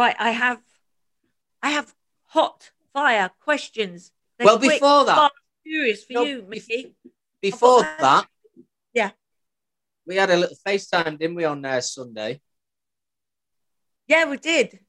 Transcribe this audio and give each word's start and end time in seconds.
Right, 0.00 0.16
I 0.18 0.30
have, 0.30 0.62
I 1.62 1.70
have 1.72 1.94
hot 2.28 2.70
fire 2.94 3.30
questions. 3.38 4.12
They're 4.38 4.46
Well, 4.46 4.58
quick, 4.58 4.80
before 4.80 5.04
that- 5.04 5.14
fast, 5.14 5.34
furious 5.62 6.04
for 6.04 6.12
No, 6.14 6.22
you, 6.22 6.40
Micky. 6.48 6.96
Before 7.42 7.82
that, 7.82 8.26
Yeah. 8.94 9.10
we 10.06 10.16
had 10.16 10.30
a 10.30 10.38
little 10.38 10.56
FaceTime, 10.66 11.18
didn't 11.18 11.34
we, 11.36 11.44
on 11.44 11.62
uh, 11.66 11.82
Sunday? 11.82 12.40
Yeah, 14.06 14.24
we 14.24 14.38
did. 14.38 14.80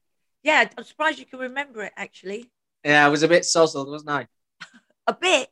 Yeah, 0.42 0.66
I'm 0.78 0.84
surprised 0.84 1.18
you 1.18 1.26
can 1.26 1.40
remember 1.40 1.82
it. 1.82 1.92
Actually, 1.94 2.50
Yeah, 2.82 3.04
I 3.04 3.10
was 3.10 3.22
a 3.22 3.28
bit 3.28 3.42
sozzled, 3.42 3.88
wasn't 3.88 4.12
I? 4.12 4.28
a 5.06 5.12
bit. 5.12 5.50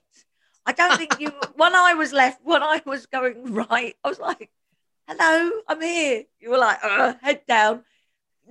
I 0.64 0.72
don't 0.72 0.96
think 0.96 1.20
you. 1.20 1.28
one 1.56 1.74
eye 1.74 1.92
was 1.92 2.14
left, 2.14 2.40
one 2.42 2.62
eye 2.62 2.80
was 2.86 3.04
going 3.04 3.52
right. 3.52 3.94
I 4.02 4.08
was 4.08 4.18
like, 4.18 4.50
"Hello, 5.06 5.50
I'm 5.68 5.82
here." 5.82 6.24
You 6.40 6.48
were 6.48 6.58
like, 6.58 6.78
"Uh, 6.82 7.12
"Head 7.20 7.42
down." 7.46 7.84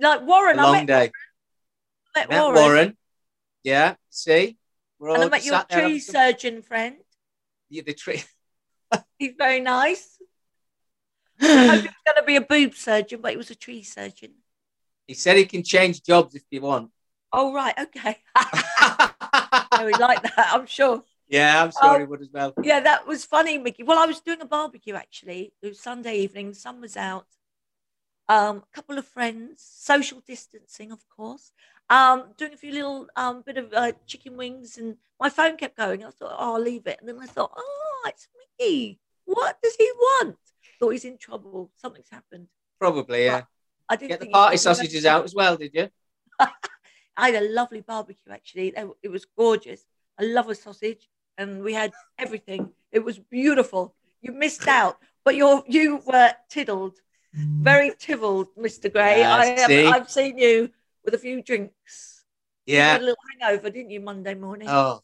Like 0.00 0.22
Warren, 0.26 0.58
A 0.58 0.62
I 0.62 0.64
long 0.64 0.72
met, 0.74 0.86
day. 0.86 1.12
met 2.14 2.28
Met 2.30 2.40
Warren, 2.40 2.54
Warren. 2.62 2.96
Yeah, 3.62 3.94
see? 4.08 4.56
We're 4.98 5.14
and 5.14 5.24
I 5.24 5.28
met 5.28 5.44
your 5.44 5.62
tree 5.64 5.98
surgeon 5.98 6.62
friend. 6.62 6.96
Yeah, 7.68 7.82
the 7.86 7.94
tree. 7.94 8.22
He's 9.18 9.32
very 9.38 9.60
nice. 9.60 10.18
I 11.40 11.46
hope 11.66 11.80
he 11.82 11.86
was 11.88 11.94
going 12.06 12.16
to 12.16 12.22
be 12.26 12.36
a 12.36 12.40
boob 12.40 12.74
surgeon, 12.74 13.20
but 13.20 13.30
he 13.32 13.36
was 13.36 13.50
a 13.50 13.54
tree 13.54 13.82
surgeon. 13.82 14.32
he 15.06 15.14
said 15.14 15.36
he 15.36 15.44
can 15.46 15.62
change 15.62 16.02
jobs 16.02 16.34
if 16.34 16.42
you 16.50 16.60
want. 16.62 16.90
Oh 17.32 17.52
right, 17.54 17.74
okay. 17.78 18.16
oh, 18.36 19.86
he 19.86 19.94
liked 20.02 20.22
that, 20.24 20.50
I'm 20.52 20.66
sure. 20.66 21.02
yeah, 21.28 21.62
I'm 21.62 21.70
sure 21.70 21.94
Oh. 21.94 21.98
he 21.98 22.04
would 22.04 22.20
as 22.22 22.28
well. 22.32 22.52
Oh, 22.56 22.62
yeah, 22.62 22.80
that 22.80 23.06
was 23.06 23.24
funny, 23.24 23.56
Micky. 23.58 23.84
Well, 23.84 23.98
I 23.98 24.06
was 24.06 24.20
doing 24.20 24.40
a 24.40 24.46
barbecue 24.46 24.94
actually. 24.94 25.52
It 25.62 25.68
was 25.68 25.80
Sunday 25.80 26.16
evening. 26.18 26.48
The 26.48 26.54
sun 26.56 26.80
was 26.80 26.96
out. 26.96 27.26
Um, 28.30 28.58
a 28.58 28.74
couple 28.76 28.96
of 28.96 29.04
friends, 29.06 29.60
social 29.60 30.20
distancing, 30.24 30.92
of 30.92 31.00
course. 31.08 31.50
Um, 31.88 32.26
doing 32.36 32.52
a 32.52 32.56
few 32.56 32.72
little 32.72 33.08
um 33.16 33.42
bit 33.44 33.56
of 33.56 33.72
uh, 33.72 33.90
chicken 34.06 34.36
wings, 34.36 34.78
and 34.78 34.96
my 35.18 35.28
phone 35.28 35.56
kept 35.56 35.76
going. 35.76 36.04
I 36.04 36.10
thought, 36.10 36.36
oh, 36.38 36.54
I'll 36.54 36.60
leave 36.60 36.86
it, 36.86 36.98
and 37.00 37.08
then 37.08 37.18
I 37.20 37.26
thought, 37.26 37.50
oh, 37.56 38.02
it's 38.06 38.28
Micky. 38.38 39.00
What 39.24 39.60
does 39.60 39.74
he 39.74 39.90
want? 39.96 40.36
Thought 40.78 40.90
he's 40.90 41.04
in 41.04 41.18
trouble. 41.18 41.72
Something's 41.74 42.08
happened. 42.08 42.46
Probably, 42.78 43.24
yeah. 43.24 43.42
I 43.88 43.96
didn't 43.96 44.10
Get 44.10 44.20
the 44.20 44.28
party 44.28 44.58
sausages 44.58 45.04
out 45.04 45.24
as 45.24 45.34
well, 45.34 45.56
did 45.56 45.72
you? 45.74 45.88
I 47.16 47.30
had 47.30 47.42
a 47.42 47.52
lovely 47.52 47.80
barbecue 47.80 48.32
actually. 48.32 48.72
It 49.02 49.08
was 49.08 49.26
gorgeous. 49.36 49.84
I 50.20 50.22
love 50.22 50.48
a 50.48 50.54
sausage, 50.54 51.08
and 51.36 51.64
we 51.64 51.72
had 51.74 51.90
everything. 52.16 52.70
It 52.92 53.00
was 53.00 53.18
beautiful. 53.18 53.96
You 54.22 54.30
missed 54.30 54.68
out, 54.68 54.98
but 55.24 55.34
you 55.34 55.64
you 55.66 56.00
were 56.06 56.32
tiddled, 56.48 56.94
very 57.32 57.92
tivelled, 57.98 58.48
Mr. 58.56 58.92
Gray. 58.92 59.20
Yeah, 59.20 59.34
I 59.34 59.46
have, 59.46 59.66
see? 59.70 59.86
I've 59.86 60.10
seen 60.10 60.38
you 60.38 60.70
with 61.04 61.14
a 61.14 61.18
few 61.18 61.42
drinks. 61.42 62.24
You 62.66 62.76
had 62.78 63.00
Yeah. 63.00 63.04
a 63.04 63.06
little 63.06 63.22
hangover, 63.40 63.70
didn't 63.70 63.90
you, 63.90 64.00
Monday 64.00 64.34
morning? 64.34 64.68
Oh, 64.68 65.02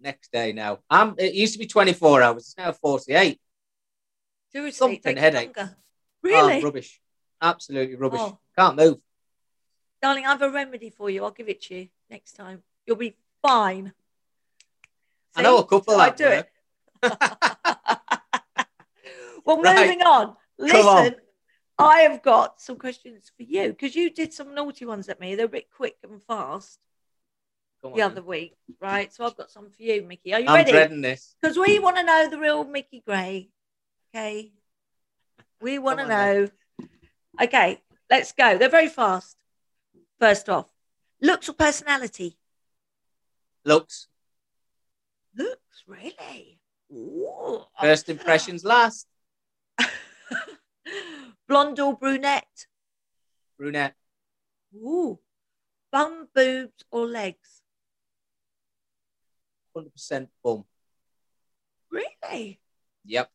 next 0.00 0.32
day 0.32 0.52
now. 0.52 0.78
Um, 0.90 1.14
it 1.18 1.34
used 1.34 1.52
to 1.54 1.58
be 1.58 1.66
24 1.66 2.22
hours. 2.22 2.42
It's 2.42 2.56
now 2.56 2.72
48. 2.72 3.40
Seriously, 4.52 4.72
something 4.78 5.16
headache. 5.16 5.56
longer. 5.56 5.76
Oh, 5.76 5.80
Really, 6.22 6.62
rubbish. 6.62 7.00
Absolutely 7.42 7.96
rubbish. 7.96 8.20
Oh. 8.22 8.38
Can't 8.56 8.76
move. 8.76 8.98
darling, 10.00 10.24
I 10.26 10.30
have 10.30 10.42
a 10.42 10.50
remedy 10.50 10.90
for 10.90 11.10
you. 11.10 11.24
I'll 11.24 11.30
give 11.30 11.48
it 11.48 11.62
to 11.62 11.74
you 11.74 11.88
next 12.10 12.32
time. 12.34 12.62
You'll 12.86 12.96
be 12.96 13.16
fine. 13.42 13.92
I 15.36 15.42
know 15.42 15.58
a 15.58 15.62
See? 15.62 15.66
couple 15.68 15.94
I 16.00 16.10
do 16.10 16.26
it. 16.28 16.48
well, 19.44 19.56
Right. 19.62 19.76
moving 19.80 20.02
on. 20.02 20.36
Listen, 20.58 20.80
on. 20.86 21.14
I 21.78 22.00
have 22.00 22.22
got 22.22 22.60
some 22.60 22.76
questions 22.76 23.32
for 23.36 23.42
you 23.42 23.68
because 23.68 23.96
you 23.96 24.10
did 24.10 24.32
some 24.32 24.54
naughty 24.54 24.84
ones 24.84 25.08
at 25.08 25.20
me. 25.20 25.34
They're 25.34 25.46
a 25.46 25.48
bit 25.48 25.70
quick 25.74 25.96
and 26.02 26.22
fast 26.22 26.78
the 27.82 27.90
then. 27.90 28.10
other 28.10 28.22
week, 28.22 28.56
right? 28.80 29.12
So 29.12 29.26
I've 29.26 29.36
got 29.36 29.50
some 29.50 29.70
for 29.70 29.82
you, 29.82 30.02
Micky. 30.02 30.32
Are 30.34 30.40
you 30.40 30.48
I'm 30.48 30.54
ready? 30.54 30.72
dreading 30.72 31.02
this. 31.02 31.34
Because 31.40 31.58
we 31.58 31.78
want 31.78 31.96
to 31.96 32.04
know 32.04 32.28
the 32.30 32.38
real 32.38 32.64
Micky 32.64 33.02
Gray. 33.04 33.50
Okay. 34.14 34.52
We 35.60 35.78
want 35.78 35.98
to 35.98 36.06
know. 36.06 36.48
Okay, 37.42 37.82
let's 38.10 38.32
go. 38.32 38.56
They're 38.58 38.68
very 38.68 38.88
fast. 38.88 39.36
First 40.20 40.48
off, 40.48 40.66
looks 41.20 41.48
or 41.48 41.54
personality? 41.54 42.38
Looks. 43.64 44.06
Looks, 45.36 45.82
really? 45.88 46.60
Ooh. 46.92 47.62
First 47.80 48.08
impressions 48.08 48.64
last. 48.64 49.08
Blonde 51.46 51.78
or 51.80 51.96
brunette? 51.96 52.66
Brunette. 53.58 53.94
Ooh. 54.74 55.18
Bum, 55.92 56.28
boobs, 56.34 56.84
or 56.90 57.06
legs? 57.06 57.62
100% 59.76 60.28
bum. 60.42 60.64
Really? 61.90 62.60
Yep. 63.04 63.30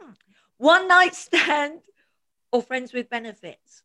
Hmm. 0.00 0.10
One 0.56 0.88
night 0.88 1.14
stand 1.14 1.80
or 2.50 2.62
friends 2.62 2.92
with 2.92 3.10
benefits? 3.10 3.82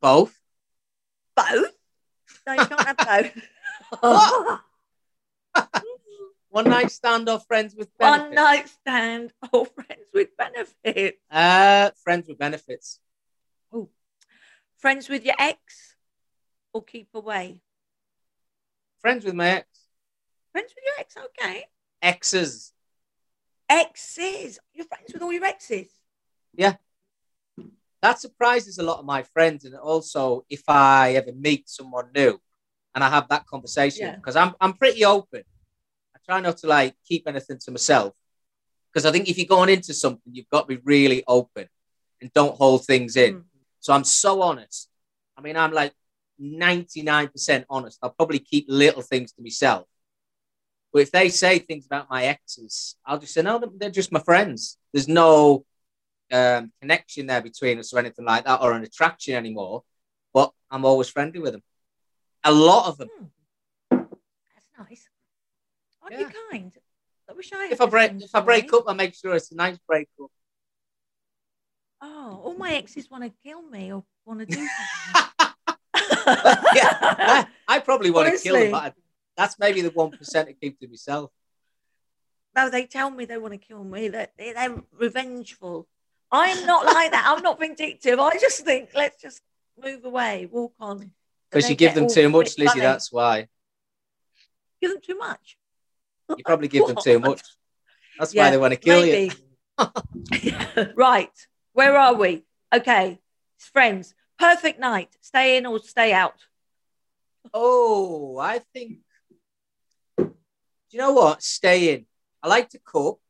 Both. 0.00 0.40
Both? 1.34 1.76
No, 2.46 2.52
you 2.54 2.66
can't 2.66 2.86
have 2.86 2.96
both. 2.98 3.32
What? 4.00 4.60
Hmm. 5.56 5.95
One 6.56 6.70
night 6.70 6.90
stand 6.90 7.28
or 7.28 7.38
friends 7.38 7.74
with 7.76 7.90
benefits? 7.98 8.24
One 8.28 8.34
night 8.34 8.66
stand 8.66 9.30
or 9.52 9.66
friends 9.66 10.08
with 10.14 10.34
benefits? 10.38 11.18
Uh, 11.30 11.90
friends 12.02 12.28
with 12.28 12.38
benefits. 12.38 12.98
Oh, 13.70 13.90
friends 14.78 15.10
with 15.10 15.22
your 15.26 15.34
ex 15.38 15.96
or 16.72 16.82
keep 16.82 17.08
away? 17.12 17.60
Friends 19.00 19.26
with 19.26 19.34
my 19.34 19.48
ex. 19.48 19.66
Friends 20.52 20.72
with 20.74 20.82
your 20.82 20.94
ex, 20.98 21.14
okay. 21.26 21.66
Exes. 22.00 22.72
Exes. 23.68 24.58
You're 24.72 24.86
friends 24.86 25.12
with 25.12 25.20
all 25.20 25.34
your 25.34 25.44
exes. 25.44 25.88
Yeah. 26.54 26.76
That 28.00 28.18
surprises 28.18 28.78
a 28.78 28.82
lot 28.82 28.98
of 29.00 29.04
my 29.04 29.24
friends, 29.24 29.66
and 29.66 29.74
also 29.74 30.46
if 30.48 30.62
I 30.66 31.16
ever 31.16 31.32
meet 31.32 31.68
someone 31.68 32.08
new, 32.14 32.40
and 32.94 33.04
I 33.04 33.10
have 33.10 33.28
that 33.28 33.46
conversation 33.46 34.06
Yeah. 34.06 34.16
because 34.16 34.36
I'm 34.36 34.54
I'm 34.58 34.72
pretty 34.72 35.04
open. 35.04 35.42
Try 36.26 36.40
not 36.40 36.58
to 36.58 36.66
like 36.66 36.94
keep 37.06 37.26
anything 37.26 37.58
to 37.64 37.70
myself 37.70 38.14
because 38.96 39.04
I 39.04 39.12
think 39.12 39.28
if 39.28 39.36
you're 39.36 39.46
going 39.46 39.68
into 39.68 39.92
something, 39.92 40.32
you've 40.32 40.48
got 40.48 40.62
to 40.62 40.74
be 40.74 40.80
really 40.82 41.22
open 41.28 41.68
and 42.22 42.32
don't 42.32 42.56
hold 42.56 42.86
things 42.86 43.14
in. 43.14 43.34
Mm. 43.34 43.42
So 43.80 43.92
I'm 43.92 44.04
so 44.04 44.40
honest. 44.40 44.88
I 45.36 45.42
mean, 45.42 45.54
I'm 45.54 45.72
like 45.72 45.92
99% 46.40 47.64
honest. 47.68 47.98
I'll 48.02 48.08
probably 48.08 48.38
keep 48.38 48.64
little 48.70 49.02
things 49.02 49.32
to 49.32 49.42
myself. 49.42 49.86
But 50.94 51.02
if 51.02 51.12
they 51.12 51.28
say 51.28 51.58
things 51.58 51.84
about 51.84 52.08
my 52.08 52.24
exes, 52.24 52.96
I'll 53.04 53.18
just 53.18 53.34
say, 53.34 53.42
no, 53.42 53.62
they're 53.76 53.90
just 53.90 54.12
my 54.12 54.20
friends. 54.20 54.78
There's 54.94 55.08
no 55.08 55.66
um, 56.32 56.72
connection 56.80 57.26
there 57.26 57.42
between 57.42 57.78
us 57.78 57.92
or 57.92 57.98
anything 57.98 58.24
like 58.24 58.46
that 58.46 58.62
or 58.62 58.72
an 58.72 58.82
attraction 58.82 59.34
anymore. 59.34 59.82
But 60.32 60.52
I'm 60.70 60.86
always 60.86 61.10
friendly 61.10 61.40
with 61.40 61.52
them. 61.52 61.62
A 62.44 62.50
lot 62.50 62.88
of 62.88 62.96
them. 62.96 63.10
That's 63.90 64.68
nice. 64.78 65.06
Aren't 66.06 66.20
you 66.20 66.26
Yeah. 66.26 66.32
kind? 66.50 66.72
I 67.28 67.32
wish 67.32 67.52
I 67.52 67.66
If 67.66 67.80
I 67.80 67.86
break 67.86 68.12
if 68.22 68.32
I 68.34 68.40
break 68.40 68.72
up, 68.72 68.84
I 68.86 68.92
make 68.92 69.14
sure 69.14 69.34
it's 69.34 69.50
a 69.50 69.56
nice 69.56 69.76
breakup. 69.78 70.30
Oh, 72.00 72.40
all 72.44 72.54
my 72.54 72.74
exes 72.74 73.10
want 73.10 73.24
to 73.24 73.30
kill 73.42 73.62
me 73.62 73.92
or 73.92 74.04
want 74.24 74.38
to 74.40 74.46
do 74.46 74.54
something. 74.54 75.42
yeah, 76.74 76.96
I, 77.02 77.46
I 77.66 77.78
probably 77.80 78.10
want 78.12 78.32
to 78.32 78.38
kill 78.40 78.54
them, 78.54 78.62
Honestly. 78.66 78.70
but 78.70 78.94
that's 79.36 79.58
maybe 79.58 79.80
the 79.80 79.90
one 79.90 80.12
percent 80.12 80.46
to 80.46 80.54
keep 80.54 80.78
to 80.78 80.86
myself. 80.86 81.32
No, 82.54 82.70
they 82.70 82.86
tell 82.86 83.10
me 83.10 83.24
they 83.24 83.38
want 83.38 83.54
to 83.54 83.58
kill 83.58 83.82
me. 83.82 84.06
That 84.08 84.34
they, 84.38 84.52
they're 84.52 84.80
revengeful. 84.96 85.88
I 86.30 86.48
am 86.48 86.64
not 86.66 86.84
like 86.86 87.10
that. 87.10 87.24
I'm 87.26 87.42
not 87.42 87.58
vindictive. 87.58 88.20
I 88.20 88.38
just 88.38 88.60
think 88.64 88.90
let's 88.94 89.20
just 89.20 89.42
move 89.82 90.04
away, 90.04 90.46
walk 90.50 90.74
on. 90.78 91.10
Because 91.50 91.68
you 91.68 91.74
give 91.74 91.94
them 91.94 92.08
too 92.08 92.28
much, 92.28 92.56
Lizzie. 92.58 92.66
funny. 92.68 92.80
That's 92.82 93.10
why. 93.10 93.48
give 94.80 94.92
them 94.92 95.00
too 95.02 95.18
much. 95.18 95.58
You 96.36 96.44
probably 96.44 96.68
give 96.68 96.86
them 96.86 96.96
too 96.96 97.18
much. 97.20 97.42
That's 98.18 98.34
why 98.34 98.50
they 98.50 98.58
want 98.58 98.72
to 98.72 98.78
kill 98.80 99.04
you. 99.04 99.30
Right. 100.94 101.30
Where 101.72 101.96
are 101.96 102.14
we? 102.14 102.44
Okay. 102.74 103.18
Friends. 103.58 104.14
Perfect 104.38 104.78
night. 104.80 105.16
Stay 105.20 105.56
in 105.56 105.66
or 105.66 105.78
stay 105.80 106.12
out. 106.12 106.34
Oh, 107.52 108.38
I 108.38 108.58
think. 108.72 108.98
Do 110.18 110.26
you 110.90 110.98
know 110.98 111.12
what? 111.12 111.42
Stay 111.42 111.92
in. 111.94 112.06
I 112.42 112.48
like 112.48 112.68
to 112.70 112.78
cook. 112.78 113.20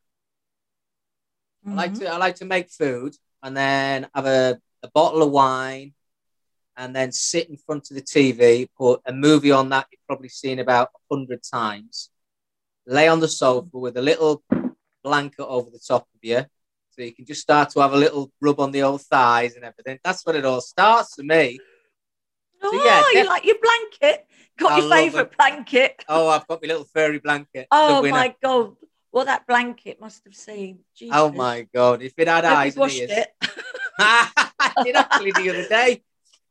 I 1.67 1.75
like 1.75 1.93
Mhm. 1.95 1.99
to. 2.01 2.09
I 2.09 2.17
like 2.17 2.37
to 2.37 2.45
make 2.45 2.71
food, 2.71 3.17
and 3.43 3.57
then 3.57 4.09
have 4.15 4.27
a, 4.27 4.61
a 4.83 4.89
bottle 4.89 5.23
of 5.23 5.31
wine, 5.33 5.95
and 6.77 6.95
then 6.95 7.11
sit 7.13 7.49
in 7.49 7.57
front 7.57 7.91
of 7.91 7.97
the 7.97 8.03
TV, 8.03 8.69
put 8.77 9.01
a 9.07 9.13
movie 9.13 9.51
on 9.53 9.69
that 9.71 9.87
you've 9.91 10.07
probably 10.07 10.29
seen 10.29 10.59
about 10.61 10.91
a 10.95 11.15
hundred 11.15 11.43
times. 11.43 12.11
Lay 12.87 13.09
on 13.09 13.21
the 13.21 13.29
sofa 13.29 13.79
with 13.79 13.97
a 13.97 14.03
little 14.03 14.43
blanket 15.03 15.45
over 15.45 15.71
the 15.71 15.79
top 15.79 16.03
of 16.03 16.21
you, 16.23 16.45
so 16.91 17.03
you 17.03 17.13
can 17.13 17.27
just 17.27 17.41
start 17.41 17.71
to 17.71 17.81
have 17.81 17.93
a 17.93 17.97
little 17.97 18.31
rub 18.41 18.61
on 18.61 18.71
the 18.71 18.83
old 18.83 19.03
thighs 19.03 19.57
and 19.57 19.65
everything. 19.65 19.99
That's 20.05 20.25
when 20.25 20.37
it 20.37 20.45
all 20.45 20.61
starts 20.61 21.15
for 21.15 21.23
me. 21.23 21.59
So 22.63 22.71
Oh, 22.73 23.11
yeah, 23.13 23.23
you 23.23 23.29
like 23.29 23.45
your 23.45 23.59
blanket? 23.61 24.27
Got 24.57 24.73
I 24.73 24.79
your 24.79 24.91
favourite 24.91 25.37
blanket? 25.37 26.05
Oh, 26.09 26.29
I've 26.29 26.47
got 26.47 26.63
my 26.63 26.69
little 26.69 26.85
furry 26.85 27.19
blanket. 27.19 27.67
Oh 27.71 28.03
my 28.03 28.35
god, 28.43 28.77
what 29.11 29.27
that 29.27 29.47
blanket 29.47 30.01
must 30.01 30.25
have 30.25 30.35
seen. 30.35 30.81
Oh 31.11 31.33
my 31.33 31.67
god! 31.75 32.03
If 32.03 32.15
it 32.17 32.29
had 32.29 32.45
Hope 32.45 32.57
eyes 32.57 32.75
you've 32.75 32.81
washed 32.81 32.99
ears, 32.99 33.11
it. 33.11 33.29
I 33.99 34.73
did 34.85 34.97
actually 34.97 35.33
the 35.33 35.51
other 35.51 35.69
day. 35.69 36.03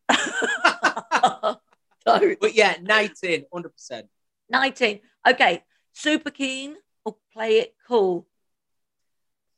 But 2.05 2.53
yeah, 2.53 2.75
19, 2.81 3.45
100 3.49 3.69
percent. 3.69 4.07
19. 4.49 4.99
Okay, 5.27 5.63
super 5.95 6.29
keen 6.29 6.75
or 7.03 7.15
play 7.33 7.59
it 7.59 7.75
cool? 7.87 8.27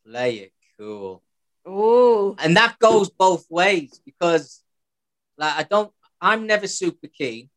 Play 0.06 0.36
it 0.38 0.54
cool. 0.80 1.22
Oh, 1.66 2.36
and 2.40 2.56
that 2.56 2.80
goes 2.80 3.10
both 3.10 3.46
ways 3.50 4.00
because 4.06 4.64
like 5.38 5.54
I 5.58 5.64
don't 5.64 5.92
I'm 6.22 6.48
never 6.48 6.68
super 6.68 7.08
keen. 7.08 7.50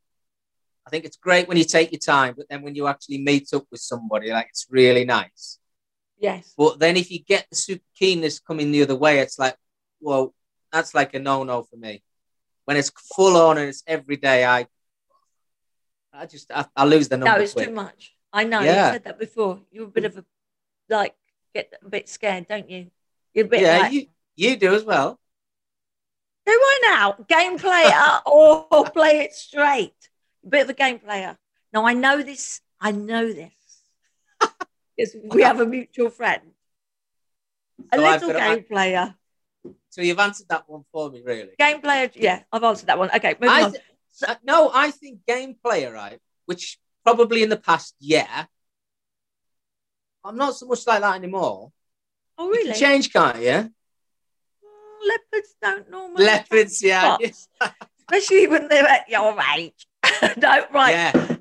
I 0.85 0.91
think 0.91 1.05
it's 1.05 1.17
great 1.17 1.47
when 1.47 1.57
you 1.57 1.65
take 1.65 1.93
your 1.93 2.01
time, 2.01 2.35
but 2.37 2.47
then 2.49 2.63
when 2.63 2.75
you 2.75 2.89
actually 2.89 3.19
meet 3.19 3.49
up 3.55 3.65
with 3.71 3.81
somebody, 3.81 4.31
like 4.31 4.49
it's 4.49 4.67
really 4.69 5.05
nice. 5.05 5.59
yes. 6.19 6.53
But 6.57 6.81
then 6.81 6.97
if 6.97 7.11
you 7.11 7.21
get 7.21 7.47
the 7.51 7.57
super 7.57 7.85
keenness 7.95 8.41
coming 8.41 8.73
the 8.73 8.83
other 8.83 8.97
way, 8.97 9.21
it's 9.21 9.39
like, 9.39 9.57
well, 10.01 10.35
that's 10.73 10.93
like 10.95 11.15
a 11.15 11.21
no-no 11.21 11.63
for 11.63 11.77
me. 11.77 12.03
When 12.65 12.77
it's 12.77 12.91
full 13.15 13.37
on 13.37 13.59
and 13.59 13.69
it's 13.69 13.85
every 13.87 14.17
day, 14.17 14.45
I 14.45 14.67
I 16.13 16.27
just 16.27 16.51
I, 16.51 16.65
I 16.75 16.85
lose 16.85 17.09
the 17.09 17.17
number. 17.17 17.39
No, 17.39 17.45
it's 17.45 17.53
quick. 17.53 17.69
too 17.69 17.75
much. 17.75 18.17
I 18.33 18.45
know. 18.45 18.61
Yeah. 18.61 18.87
You 18.89 18.93
said 18.95 19.05
that 19.05 19.19
before. 19.19 19.61
You're 19.71 19.85
a 19.85 19.89
bit 19.89 20.05
of 20.05 20.19
a, 20.19 20.25
like, 20.89 21.15
get 21.55 21.73
a 21.85 21.89
bit 21.89 22.09
scared, 22.09 22.47
don't 22.49 22.69
you? 22.71 22.91
You're 23.35 23.47
a 23.47 23.49
bit 23.49 23.61
Yeah, 23.63 23.79
like, 23.79 23.93
you 23.93 24.07
you 24.37 24.57
do 24.57 24.75
as 24.75 24.85
well. 24.85 25.19
do 26.47 26.53
I 26.53 26.79
now? 26.83 27.25
Game 27.29 27.59
player 27.59 28.21
or 28.27 28.67
play 28.93 29.21
it 29.21 29.33
straight? 29.35 29.95
A 30.45 30.49
bit 30.49 30.63
of 30.65 30.71
a 30.71 30.75
game 30.75 30.99
player. 30.99 31.37
Now 31.73 31.87
I 31.87 31.95
know 31.95 32.23
this. 32.23 32.61
I 32.81 32.93
know 32.93 33.33
this. 33.33 33.53
Because 34.97 35.17
we 35.33 35.43
have 35.43 35.61
a 35.61 35.67
mutual 35.67 36.11
friend. 36.11 36.43
A 37.93 37.97
So 37.97 38.03
little 38.03 38.33
game 38.33 38.65
player. 38.65 39.15
So 39.89 40.03
you've 40.03 40.19
answered 40.19 40.49
that 40.49 40.69
one 40.69 40.85
for 40.93 41.11
me, 41.11 41.23
really. 41.25 41.51
Game 41.59 41.81
player. 41.81 42.11
Yeah, 42.15 42.43
I've 42.53 42.63
answered 42.63 42.87
that 42.89 42.99
one. 42.99 43.11
Okay, 43.17 43.35
moving 43.41 43.49
I 43.49 43.63
on. 43.63 43.73
th- 43.73 43.83
uh, 44.29 44.35
no, 44.45 44.71
I 44.75 44.91
think 44.91 45.25
game 45.27 45.57
player, 45.63 45.91
right? 45.93 46.19
Which 46.45 46.79
probably 47.15 47.43
in 47.43 47.49
the 47.49 47.57
past, 47.57 47.95
yeah. 47.99 48.45
I'm 50.25 50.37
not 50.37 50.55
so 50.55 50.67
much 50.67 50.87
like 50.87 51.01
that 51.01 51.17
anymore. 51.17 51.73
Oh, 52.39 52.47
You 52.47 52.53
really? 52.53 52.73
can 52.73 52.81
change, 52.81 53.13
can't 53.13 53.39
you? 53.39 53.71
Leopards 55.11 55.57
don't 55.63 55.91
normally. 55.91 56.25
Leopards, 56.25 56.83
yeah. 56.83 57.17
Especially 58.11 58.47
when 58.47 58.69
they're 58.69 58.87
at 58.87 59.09
your 59.09 59.37
age. 59.57 59.87
no, 60.37 60.67
right. 60.73 60.91
Yeah. 60.91 61.37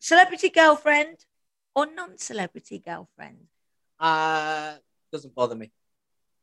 Celebrity 0.00 0.48
girlfriend 0.48 1.18
or 1.74 1.86
non-celebrity 1.94 2.78
girlfriend? 2.78 3.38
Uh, 4.00 4.74
doesn't 5.12 5.34
bother 5.34 5.54
me. 5.54 5.70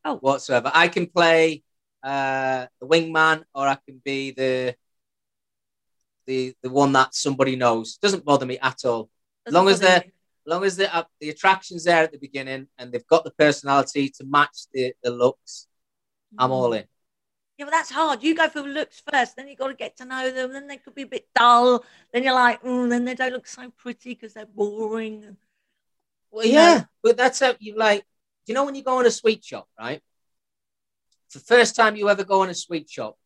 Oh. 0.05 0.17
Whatsoever. 0.17 0.71
I 0.73 0.87
can 0.87 1.07
play 1.07 1.63
uh, 2.03 2.67
the 2.79 2.87
wingman 2.87 3.43
or 3.53 3.67
I 3.67 3.77
can 3.87 4.01
be 4.03 4.31
the 4.31 4.75
the 6.25 6.53
the 6.61 6.69
one 6.69 6.91
that 6.93 7.15
somebody 7.15 7.55
knows. 7.55 7.97
Doesn't 7.97 8.25
bother 8.25 8.45
me 8.45 8.57
at 8.59 8.85
all. 8.85 9.09
Doesn't 9.45 9.55
long 9.55 9.69
as 9.69 9.79
they're- 9.79 10.03
As 10.47 10.51
long 10.51 10.63
as 10.63 10.75
the, 10.77 10.95
uh, 10.95 11.03
the 11.19 11.29
attraction's 11.31 11.85
there 11.85 12.03
at 12.03 12.11
the 12.11 12.19
beginning 12.19 12.67
and 12.77 12.91
they've 12.91 13.07
got 13.07 13.23
the 13.23 13.31
personality 13.31 14.09
to 14.09 14.23
match 14.25 14.67
the, 14.71 14.93
the 15.01 15.09
looks, 15.09 15.65
I'm 16.37 16.51
all 16.51 16.71
in. 16.73 16.85
Yeah, 17.57 17.65
but 17.65 17.71
that's 17.71 17.89
hard. 17.89 18.21
You 18.21 18.35
go 18.35 18.47
for 18.49 18.61
looks 18.61 19.01
first, 19.11 19.35
then 19.35 19.47
you've 19.47 19.57
got 19.57 19.69
to 19.69 19.73
get 19.73 19.97
to 19.97 20.05
know 20.05 20.29
them. 20.29 20.53
Then 20.53 20.67
they 20.67 20.77
could 20.77 20.93
be 20.93 21.01
a 21.01 21.07
bit 21.07 21.27
dull. 21.33 21.83
Then 22.13 22.23
you're 22.23 22.35
like, 22.35 22.61
mm, 22.61 22.89
then 22.91 23.05
they 23.05 23.15
don't 23.15 23.33
look 23.33 23.47
so 23.47 23.71
pretty 23.75 24.09
because 24.13 24.33
they're 24.35 24.45
boring. 24.45 25.35
Well, 26.29 26.45
You 26.45 26.53
yeah, 26.53 26.75
know? 26.75 26.85
but 27.01 27.17
that's 27.17 27.39
how 27.39 27.55
you 27.59 27.75
like. 27.75 28.05
You 28.45 28.53
know 28.53 28.65
when 28.65 28.75
you 28.75 28.83
go 28.83 28.99
in 28.99 29.07
a 29.07 29.11
sweet 29.11 29.43
shop, 29.43 29.67
right? 29.79 30.01
It's 31.25 31.33
the 31.33 31.39
first 31.55 31.75
time 31.75 31.95
you 31.95 32.07
ever 32.09 32.23
go 32.23 32.43
in 32.43 32.51
a 32.51 32.53
sweet 32.53 32.87
shop. 32.87 33.17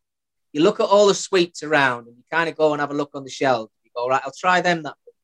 You 0.54 0.64
look 0.64 0.80
at 0.80 0.86
all 0.86 1.08
the 1.08 1.14
sweets 1.14 1.64
around, 1.64 2.08
and 2.08 2.18
you 2.18 2.24
kind 2.32 2.50
of 2.50 2.56
go 2.56 2.74
and 2.74 2.80
have 2.80 2.92
a 2.92 2.96
look 2.96 3.12
on 3.14 3.24
the 3.24 3.30
shelf. 3.30 3.70
You 3.84 3.92
go, 3.96 4.08
right, 4.08 4.22
I'll 4.26 4.32
try 4.32 4.62
them. 4.62 4.84
That 4.84 4.96
week. 5.06 5.16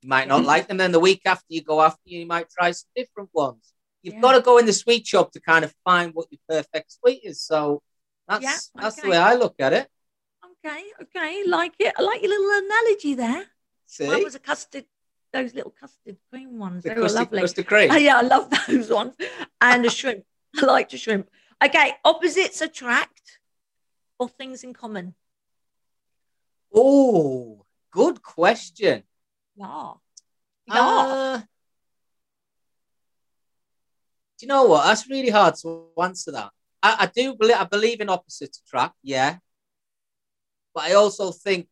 you 0.00 0.08
might 0.08 0.28
not 0.28 0.38
mm-hmm. 0.38 0.46
like 0.46 0.68
them. 0.68 0.76
Then 0.78 0.92
the 0.92 1.00
week 1.00 1.22
after 1.24 1.46
you 1.48 1.62
go 1.62 1.80
after, 1.80 2.00
you 2.04 2.26
might 2.26 2.50
try 2.50 2.72
some 2.72 2.90
different 2.96 3.30
ones. 3.32 3.72
You've 4.02 4.14
Yeah. 4.14 4.20
got 4.20 4.32
to 4.32 4.40
go 4.40 4.58
in 4.58 4.66
the 4.66 4.72
sweet 4.72 5.06
shop 5.06 5.32
to 5.32 5.40
kind 5.40 5.64
of 5.64 5.72
find 5.84 6.12
what 6.14 6.26
your 6.30 6.40
perfect 6.48 6.92
sweet 6.92 7.20
is. 7.22 7.40
So 7.40 7.82
that's 8.26 8.42
Yeah, 8.42 8.58
that's 8.82 8.96
the 9.00 9.08
way 9.10 9.16
I 9.16 9.34
look 9.34 9.54
at 9.60 9.72
it. 9.72 9.88
Okay, 10.64 10.84
okay, 11.02 11.44
like 11.46 11.74
it. 11.78 11.94
I 11.96 12.02
like 12.02 12.22
your 12.22 12.30
little 12.30 12.66
analogy 12.66 13.14
there. 13.14 13.46
See, 13.86 14.06
Mine 14.06 14.24
was 14.24 14.34
a 14.34 14.38
custard, 14.38 14.86
those 15.32 15.54
little 15.54 15.72
custard 15.72 16.16
cream 16.30 16.58
ones. 16.58 16.82
the 16.82 16.90
they 16.90 17.00
were 17.00 17.08
lovely. 17.08 17.40
custard 17.40 17.66
cream. 17.66 17.90
Oh, 17.90 17.96
yeah, 18.08 18.16
I 18.16 18.22
love 18.22 18.48
those 18.66 18.90
ones. 18.90 19.14
And 19.60 19.84
a 19.86 19.90
shrimp. 19.90 20.24
I 20.60 20.66
like 20.66 20.90
the 20.90 20.98
shrimp. 20.98 21.28
Okay, 21.64 21.94
opposites 22.04 22.60
attract 22.60 23.21
or 24.22 24.28
things 24.28 24.62
in 24.62 24.72
common? 24.72 25.14
Oh, 26.72 27.64
good 27.90 28.22
question. 28.22 29.02
Yeah. 29.56 29.92
Yeah. 30.66 30.74
Uh, 30.74 31.38
do 31.38 31.44
you 34.40 34.48
know 34.48 34.64
what? 34.64 34.84
That's 34.84 35.10
really 35.10 35.30
hard 35.30 35.56
to 35.62 35.88
answer 36.00 36.30
that. 36.32 36.50
I, 36.82 36.96
I 37.00 37.06
do 37.06 37.34
believe 37.34 37.56
I 37.56 37.64
believe 37.64 38.00
in 38.00 38.08
opposites 38.08 38.62
attract, 38.64 38.94
yeah. 39.02 39.38
But 40.74 40.84
I 40.84 40.92
also 40.94 41.32
think 41.32 41.68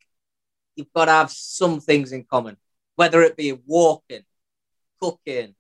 you've 0.74 0.92
got 0.92 1.04
to 1.04 1.12
have 1.12 1.30
some 1.30 1.80
things 1.80 2.12
in 2.12 2.24
common, 2.24 2.56
whether 2.96 3.22
it 3.22 3.36
be 3.36 3.52
walking, 3.64 4.24
cooking, 5.00 5.54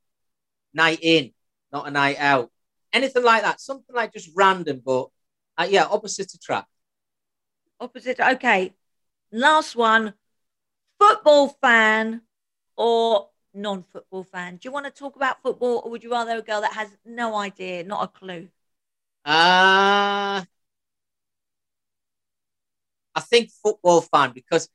night 0.74 0.98
in, 1.02 1.32
not 1.72 1.86
a 1.86 1.90
night 1.90 2.18
out, 2.18 2.50
anything 2.92 3.22
like 3.22 3.42
that. 3.42 3.60
Something 3.60 3.94
like 3.94 4.12
just 4.12 4.30
random, 4.34 4.82
but 4.84 5.08
uh, 5.56 5.68
yeah, 5.70 5.84
opposites 5.84 6.34
attract. 6.34 6.69
Opposite. 7.80 8.20
Okay. 8.20 8.74
Last 9.32 9.74
one. 9.76 10.14
Football 10.98 11.48
fan 11.48 12.22
or 12.76 13.30
non 13.54 13.82
football 13.82 14.24
fan? 14.24 14.56
Do 14.56 14.68
you 14.68 14.72
want 14.72 14.86
to 14.86 14.92
talk 14.92 15.16
about 15.16 15.42
football 15.42 15.82
or 15.84 15.90
would 15.90 16.04
you 16.04 16.10
rather 16.10 16.38
a 16.38 16.42
girl 16.42 16.60
that 16.60 16.74
has 16.74 16.88
no 17.04 17.36
idea, 17.36 17.84
not 17.84 18.04
a 18.04 18.08
clue? 18.08 18.48
Uh, 19.24 20.44
I 23.14 23.20
think 23.20 23.50
football 23.62 24.00
fan 24.00 24.32
because 24.34 24.68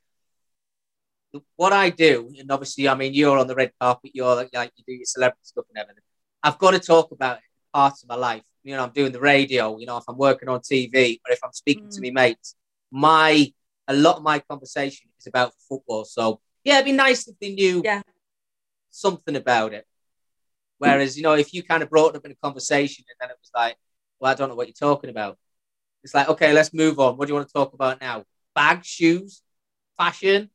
what 1.55 1.73
I 1.73 1.89
do, 1.89 2.31
and 2.39 2.51
obviously, 2.51 2.87
I 2.87 2.95
mean, 2.95 3.13
you're 3.13 3.37
on 3.37 3.47
the 3.47 3.55
red 3.55 3.71
carpet, 3.79 4.11
you're 4.13 4.35
like, 4.35 4.71
you 4.75 4.83
do 4.87 4.93
your 4.93 5.05
celebrity 5.05 5.41
stuff 5.43 5.65
and 5.69 5.77
everything. 5.77 6.03
I've 6.43 6.57
got 6.57 6.71
to 6.71 6.79
talk 6.79 7.11
about 7.11 7.39
parts 7.73 8.03
of 8.03 8.09
my 8.09 8.15
life. 8.15 8.43
You 8.63 8.75
know, 8.75 8.83
I'm 8.83 8.91
doing 8.91 9.11
the 9.11 9.19
radio. 9.19 9.77
You 9.77 9.85
know, 9.85 9.97
if 9.97 10.03
I'm 10.07 10.17
working 10.17 10.49
on 10.49 10.61
TV 10.61 11.19
or 11.27 11.33
if 11.33 11.39
I'm 11.43 11.51
speaking 11.53 11.89
to 11.91 12.01
Mm. 12.01 12.13
my 12.15 12.21
mates, 12.27 12.55
my 12.95 13.51
a 13.87 13.93
lot 13.93 14.15
of 14.17 14.23
my 14.23 14.39
conversation 14.39 15.09
is 15.19 15.27
about 15.27 15.51
football. 15.69 16.05
So 16.05 16.39
yeah, 16.63 16.75
it'd 16.75 16.85
be 16.85 16.91
nice 16.93 17.27
if 17.27 17.37
they 17.39 17.53
knew 17.53 17.81
Yeah. 17.83 18.01
something 18.89 19.35
about 19.35 19.73
it. 19.73 19.85
Whereas, 20.77 21.15
you 21.17 21.23
know, 21.23 21.33
if 21.33 21.53
you 21.53 21.61
kind 21.61 21.83
of 21.83 21.89
brought 21.89 22.09
it 22.11 22.17
up 22.17 22.25
in 22.25 22.31
a 22.31 22.35
conversation 22.35 23.03
and 23.09 23.17
then 23.19 23.29
it 23.29 23.37
was 23.39 23.51
like, 23.53 23.75
well, 24.19 24.31
I 24.31 24.35
don't 24.35 24.49
know 24.49 24.55
what 24.55 24.67
you're 24.67 24.73
talking 24.89 25.09
about. 25.09 25.37
It's 26.03 26.13
like, 26.13 26.29
okay, 26.29 26.53
let's 26.53 26.73
move 26.73 26.99
on. 26.99 27.17
What 27.17 27.25
do 27.27 27.31
you 27.31 27.35
want 27.35 27.47
to 27.47 27.53
talk 27.53 27.73
about 27.73 28.01
now? 28.01 28.23
Bags, 28.53 28.87
shoes, 28.87 29.41
fashion. 29.97 30.49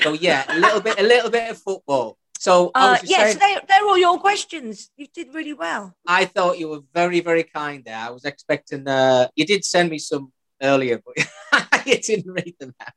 So 0.00 0.14
yeah, 0.14 0.44
a 0.48 0.58
little 0.58 0.80
bit, 0.80 0.98
a 0.98 1.02
little 1.02 1.30
bit 1.30 1.50
of 1.50 1.58
football. 1.58 2.16
So 2.38 2.70
I 2.74 2.86
Uh, 2.86 2.90
was 2.92 3.00
just 3.00 3.12
yeah, 3.12 3.18
saying, 3.24 3.34
so 3.34 3.38
they, 3.40 3.54
they're 3.68 3.86
all 3.86 3.98
your 3.98 4.18
questions. 4.18 4.90
You 4.96 5.06
did 5.12 5.34
really 5.34 5.52
well. 5.52 5.94
I 6.06 6.24
thought 6.24 6.58
you 6.58 6.68
were 6.68 6.80
very, 6.94 7.20
very 7.20 7.44
kind 7.44 7.84
there. 7.84 7.96
I 7.96 8.10
was 8.10 8.24
expecting. 8.24 8.88
Uh, 8.88 9.28
you 9.36 9.44
did 9.44 9.64
send 9.64 9.90
me 9.90 9.98
some 9.98 10.32
earlier, 10.62 11.00
but 11.04 11.16
you 11.86 11.98
didn't 11.98 12.32
read 12.32 12.54
them 12.58 12.74
out. 12.80 12.92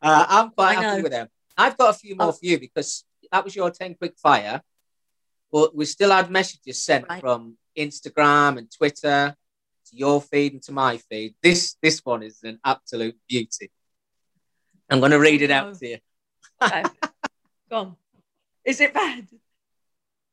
Uh, 0.00 0.26
I'm 0.28 0.50
quite 0.50 0.78
I 0.78 0.82
happy 0.82 0.96
know. 0.98 1.02
with 1.04 1.12
them. 1.12 1.28
I've 1.56 1.76
got 1.76 1.94
a 1.94 1.98
few 1.98 2.16
more 2.16 2.28
Oh. 2.28 2.32
for 2.32 2.44
you 2.46 2.58
because 2.58 3.04
that 3.30 3.44
was 3.44 3.54
your 3.54 3.70
ten 3.70 3.94
quick 3.94 4.14
fire, 4.18 4.62
but 5.50 5.74
we 5.76 5.84
still 5.84 6.10
had 6.10 6.30
messages 6.30 6.82
sent 6.82 7.06
Right. 7.08 7.20
from 7.20 7.56
Instagram 7.76 8.58
and 8.58 8.70
Twitter 8.70 9.34
to 9.86 9.96
your 9.96 10.20
feed 10.20 10.54
and 10.54 10.62
to 10.64 10.72
my 10.72 10.98
feed. 10.98 11.34
This 11.42 11.76
this 11.82 12.00
one 12.04 12.22
is 12.22 12.42
an 12.42 12.58
absolute 12.64 13.16
beauty. 13.28 13.70
I'm 14.90 14.98
going 15.00 15.12
to 15.12 15.18
read 15.20 15.40
it 15.42 15.50
out 15.50 15.68
Oh. 15.68 15.74
to 15.74 15.88
you. 15.88 15.98
Okay. 16.62 16.82
Go 17.70 17.76
on. 17.76 17.96
Is 18.64 18.80
it 18.80 18.92
bad? 18.92 19.26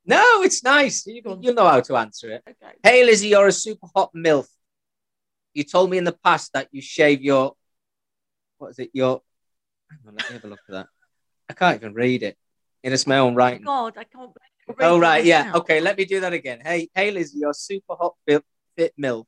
No, 0.06 0.42
it's 0.44 0.64
nice. 0.64 1.06
You 1.06 1.22
know 1.54 1.68
how 1.68 1.82
to 1.82 1.96
answer 1.96 2.32
it. 2.32 2.44
Okay. 2.50 2.74
Hey, 2.84 3.06
Lizzie, 3.06 3.30
you're 3.30 3.48
a 3.48 3.52
super 3.52 3.88
hot 3.96 4.12
MILF. 4.14 4.48
You 5.60 5.66
told 5.66 5.90
me 5.90 5.98
in 5.98 6.06
the 6.06 6.14
past 6.14 6.54
that 6.54 6.70
you 6.72 6.82
shave 6.82 7.22
your, 7.22 7.54
what 8.60 8.70
is 8.70 8.80
it, 8.80 8.92
your, 8.94 9.22
hang 9.90 10.00
on, 10.08 10.16
let 10.16 10.30
me 10.30 10.34
have 10.36 10.46
a 10.46 10.48
look 10.48 10.62
at 10.70 10.72
that. 10.72 10.88
I 11.50 11.54
can't 11.54 11.76
even 11.76 11.94
read 11.94 12.24
it. 12.24 12.38
It 12.82 12.94
is 12.94 13.06
my 13.06 13.18
own 13.18 13.34
oh 13.34 13.36
writing. 13.36 13.64
God, 13.64 13.96
I 13.98 14.06
can't. 14.06 14.32
Oh, 14.80 14.98
right, 14.98 15.26
yeah. 15.26 15.50
out. 15.50 15.56
Okay, 15.58 15.82
let 15.82 15.98
me 15.98 16.06
do 16.06 16.22
that 16.22 16.32
again. 16.32 16.62
Hey, 16.64 16.90
hey, 16.96 17.12
Lizzie, 17.12 17.40
you're 17.40 17.54
super 17.54 17.96
hot 17.96 18.14
fit, 18.26 18.42
fit 18.78 18.94
MILF. 18.98 19.26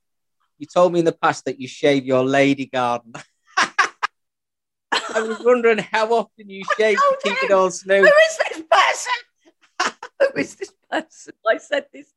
You 0.57 0.67
told 0.73 0.93
me 0.93 1.00
in 1.00 1.05
the 1.05 1.11
past 1.11 1.43
that 1.43 1.59
you 1.59 1.67
shave 1.67 2.05
your 2.05 2.23
lady 2.23 2.67
garden. 2.67 3.11
I 3.57 5.21
was 5.21 5.43
wondering 5.43 5.79
how 5.79 6.13
often 6.13 6.50
you 6.50 6.63
shave 6.77 6.95
to 6.95 7.03
Oh, 7.03 7.17
keep 7.21 7.43
it 7.43 7.51
all 7.51 7.71
smooth. 7.71 8.07
is 8.07 8.38
this 8.38 8.63
person? 8.71 9.93
Who 10.33 10.39
is 10.39 10.55
this 10.55 10.71
person? 10.89 11.33
I 11.45 11.57
said 11.57 11.88
this. 11.91 12.07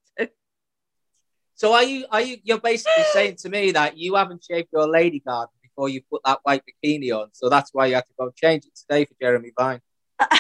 So 1.55 1.73
are 1.73 1.85
you? 1.85 2.07
Are 2.11 2.21
you? 2.21 2.39
You're 2.43 2.61
basically 2.61 3.05
saying 3.13 3.37
to 3.37 3.49
me 3.49 3.73
that 3.73 3.97
you 3.97 4.17
haven't 4.17 4.45
shaved 4.45 4.69
your 4.73 4.89
lady 4.89 5.21
garden 5.21 5.55
before 5.63 5.89
you 5.89 6.03
put 6.11 6.23
that 6.25 6.41
white 6.43 6.63
bikini 6.67 7.13
on, 7.13 7.29
so 7.33 7.49
that's 7.49 7.71
why 7.73 7.87
you 7.87 7.95
had 7.95 8.07
to 8.07 8.13
go 8.19 8.31
change 8.35 8.65
it 8.65 8.77
today 8.77 9.05
for 9.05 9.15
Jeremy 9.21 9.53
Vine. 9.59 9.81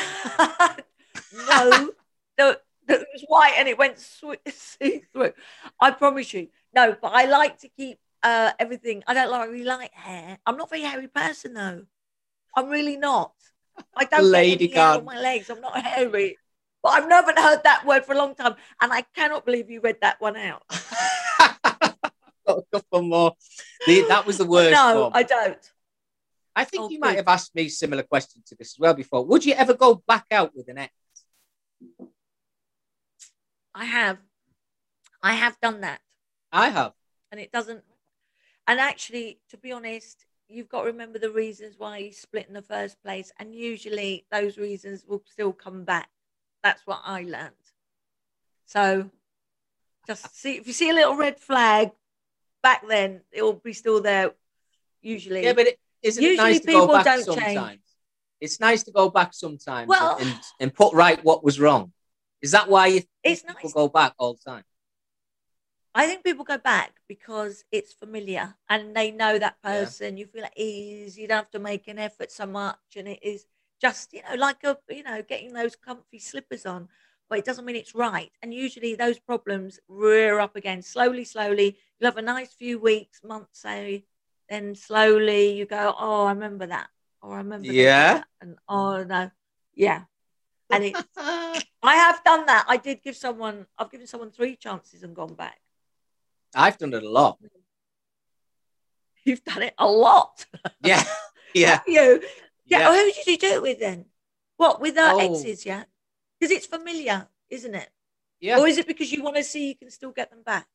no, 1.48 1.90
no, 2.38 2.56
it 2.88 3.06
was 3.12 3.24
white 3.28 3.54
and 3.58 3.68
it 3.68 3.78
went 3.78 3.98
see 4.48 5.02
through. 5.12 5.32
I 5.80 5.92
promise 5.92 6.32
you. 6.34 6.48
No, 6.74 6.96
but 7.00 7.12
I 7.14 7.26
like 7.26 7.58
to 7.58 7.68
keep 7.68 7.98
uh, 8.22 8.52
everything. 8.58 9.04
I 9.06 9.14
don't 9.14 9.30
like 9.30 9.50
really 9.50 9.64
like 9.64 9.92
hair. 9.92 10.38
I'm 10.44 10.56
not 10.56 10.68
a 10.68 10.70
very 10.70 10.82
hairy 10.82 11.08
person 11.08 11.54
though. 11.54 11.82
I'm 12.56 12.68
really 12.68 12.96
not. 12.96 13.32
I 13.96 14.04
don't 14.04 14.30
Lady 14.30 14.68
get 14.68 14.76
any 14.76 14.86
hair 14.86 14.98
on 14.98 15.04
garden. 15.04 15.04
my 15.04 15.20
legs. 15.20 15.50
I'm 15.50 15.60
not 15.60 15.80
hairy. 15.80 16.38
But 16.84 16.90
I've 16.90 17.08
never 17.08 17.32
heard 17.34 17.62
that 17.64 17.86
word 17.86 18.04
for 18.04 18.12
a 18.12 18.18
long 18.18 18.34
time, 18.34 18.56
and 18.78 18.92
I 18.92 19.00
cannot 19.16 19.46
believe 19.46 19.70
you 19.70 19.80
read 19.80 19.96
that 20.02 20.20
one 20.20 20.36
out. 20.36 20.62
Got 22.46 22.58
a 22.58 22.62
couple 22.70 23.00
more. 23.00 23.32
The- 23.86 24.04
that 24.06 24.26
was 24.26 24.36
the 24.36 24.44
worst 24.56 24.72
no, 24.72 25.04
one. 25.04 25.12
I 25.14 25.22
don't. 25.22 25.72
I 26.54 26.64
think 26.64 26.82
Oh, 26.82 26.88
you 26.90 27.00
might 27.00 27.16
have 27.16 27.26
asked 27.26 27.54
me 27.54 27.70
similar 27.70 28.02
questions 28.02 28.44
to 28.48 28.54
this 28.54 28.74
as 28.74 28.78
well 28.78 28.92
before. 28.92 29.24
Would 29.24 29.46
you 29.46 29.54
ever 29.54 29.72
go 29.72 30.04
back 30.06 30.26
out 30.30 30.54
with 30.54 30.68
an 30.68 30.76
ex? 30.76 30.92
I 33.74 33.86
have. 33.86 34.18
I 35.22 35.32
have 35.32 35.58
done 35.60 35.80
that. 35.80 36.00
I 36.52 36.68
have. 36.68 36.92
and 37.32 37.40
it 37.40 37.50
doesn't 37.50 37.82
and 38.68 38.78
actually 38.78 39.40
to 39.50 39.56
be 39.56 39.72
honest 39.72 40.26
you've 40.48 40.68
got 40.68 40.82
to 40.82 40.86
remember 40.86 41.18
the 41.18 41.30
reasons 41.30 41.74
why 41.78 41.98
you 41.98 42.12
split 42.12 42.46
in 42.46 42.54
the 42.54 42.62
first 42.62 43.02
place 43.02 43.32
and 43.40 43.52
usually 43.56 44.24
those 44.30 44.56
reasons 44.56 45.04
will 45.08 45.22
still 45.26 45.52
come 45.52 45.82
back 45.82 46.08
that's 46.64 46.84
what 46.86 47.00
i 47.04 47.22
learned 47.22 47.64
so 48.64 49.08
just 50.06 50.34
see 50.34 50.56
if 50.56 50.66
you 50.66 50.72
see 50.72 50.90
a 50.90 50.94
little 50.94 51.14
red 51.16 51.38
flag 51.38 51.92
back 52.62 52.82
then 52.88 53.20
it 53.30 53.42
will 53.42 53.52
be 53.52 53.72
still 53.74 54.00
there 54.00 54.32
usually 55.02 55.44
Yeah, 55.44 55.52
but 55.52 55.66
it, 55.68 55.78
isn't 56.02 56.22
it 56.24 56.26
Usually 56.26 56.48
nice 56.52 56.60
to 56.60 56.72
go 56.72 56.86
back 56.88 57.04
don't 57.04 57.24
sometimes? 57.24 57.54
change. 57.54 57.80
It's 58.40 58.58
nice 58.60 58.82
to 58.84 58.90
go 58.90 59.08
back 59.10 59.32
sometimes 59.34 59.88
Well- 59.88 60.16
and, 60.20 60.34
and 60.60 60.74
put 60.74 60.92
right 60.94 61.22
what 61.24 61.44
was 61.44 61.60
wrong. 61.60 61.92
Is 62.42 62.50
that 62.52 62.68
why 62.68 62.86
you 62.88 63.02
It's 63.22 63.42
people 63.42 63.54
nice. 63.62 63.72
go 63.72 63.88
back 63.88 64.14
all 64.18 64.34
the 64.34 64.50
time? 64.50 64.64
I 65.94 66.06
think 66.06 66.24
people 66.24 66.44
go 66.44 66.58
back 66.58 67.00
because 67.08 67.64
it's 67.70 67.92
familiar 67.92 68.56
and 68.68 68.94
they 68.96 69.10
know 69.12 69.38
that 69.38 69.56
Yeah. 69.62 69.70
person. 69.84 70.16
You 70.18 70.26
feel 70.26 70.44
at 70.44 70.52
ease. 70.58 71.16
You 71.16 71.28
don't 71.28 71.36
have 71.44 71.50
to 71.52 71.58
make 71.58 71.86
an 71.88 71.98
effort 71.98 72.30
so 72.32 72.46
much, 72.46 72.96
and 72.96 73.06
it 73.08 73.20
is 73.22 73.46
just 73.84 74.14
you 74.14 74.22
know 74.26 74.36
like 74.36 74.64
a 74.64 74.78
you 74.88 75.02
know 75.02 75.20
getting 75.22 75.52
those 75.52 75.76
comfy 75.76 76.18
slippers 76.18 76.64
on. 76.64 76.88
But 77.28 77.38
it 77.38 77.44
doesn't 77.44 77.64
mean 77.64 77.76
it's 77.76 77.94
right. 77.94 78.30
And 78.42 78.52
usually 78.52 78.94
those 78.94 79.18
problems 79.18 79.80
rear 79.88 80.38
up 80.40 80.56
again 80.56 80.82
slowly, 80.82 81.24
slowly. 81.24 81.76
You'll 81.98 82.10
have 82.10 82.18
a 82.18 82.22
nice 82.22 82.52
few 82.52 82.78
weeks, 82.78 83.22
months, 83.24 83.60
say, 83.60 84.04
then 84.48 84.74
slowly 84.74 85.52
you 85.58 85.64
go, 85.66 85.94
oh, 85.98 86.24
I 86.24 86.32
remember 86.32 86.66
that, 86.66 86.88
or 87.22 87.34
I 87.34 87.38
remember 87.38 87.72
Yeah. 87.72 88.14
that," 88.14 88.26
and 88.40 88.56
oh 88.68 89.04
no, 89.04 89.30
yeah. 89.74 90.02
And 90.70 90.84
it, 90.84 90.96
I 91.82 91.94
have 92.04 92.22
done 92.24 92.46
that. 92.46 92.64
I 92.68 92.76
did 92.78 93.02
give 93.02 93.16
someone, 93.16 93.66
I've 93.78 93.90
given 93.90 94.06
someone 94.06 94.30
three 94.30 94.56
chances 94.56 95.02
and 95.02 95.14
gone 95.14 95.34
back. 95.34 95.60
I've 96.54 96.78
done 96.78 96.94
it 96.94 97.02
a 97.02 97.10
lot. 97.10 97.38
You've 99.24 99.44
done 99.44 99.62
it 99.62 99.74
a 99.78 99.86
lot. 99.86 100.46
Yeah, 100.82 101.02
yeah, 101.54 101.80
you. 101.86 102.22
Yeah. 102.66 102.78
yeah. 102.80 102.88
Oh, 102.88 102.92
who 102.94 103.12
did 103.12 103.26
you 103.26 103.38
do 103.38 103.46
it 103.54 103.62
with 103.62 103.78
then? 103.80 104.06
What 104.56 104.80
with 104.80 104.96
our 104.98 105.14
Oh. 105.14 105.18
exes? 105.20 105.64
Yeah, 105.66 105.84
because 106.38 106.50
it's 106.56 106.66
familiar, 106.66 107.28
isn't 107.50 107.74
it? 107.74 107.90
yeah. 108.40 108.58
Or 108.58 108.66
is 108.68 108.78
it 108.78 108.86
because 108.86 109.10
you 109.12 109.22
want 109.22 109.36
to 109.36 109.42
see 109.44 109.68
you 109.68 109.76
can 109.76 109.90
still 109.90 110.12
get 110.12 110.30
them 110.30 110.42
back? 110.42 110.66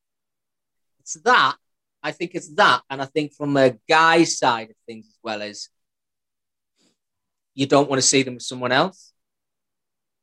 It's 1.00 1.14
that. 1.14 1.56
I 2.02 2.12
think 2.12 2.34
it's 2.34 2.48
that, 2.54 2.82
and 2.88 3.02
I 3.02 3.04
think 3.06 3.34
from 3.34 3.56
a 3.56 3.76
guy's 3.88 4.38
side 4.38 4.70
of 4.70 4.76
things 4.86 5.06
as 5.06 5.18
well 5.22 5.42
as 5.42 5.68
you 7.54 7.66
don't 7.66 7.88
want 7.90 8.00
to 8.00 8.06
see 8.06 8.22
them 8.22 8.34
with 8.34 8.42
someone 8.42 8.72
else. 8.72 9.12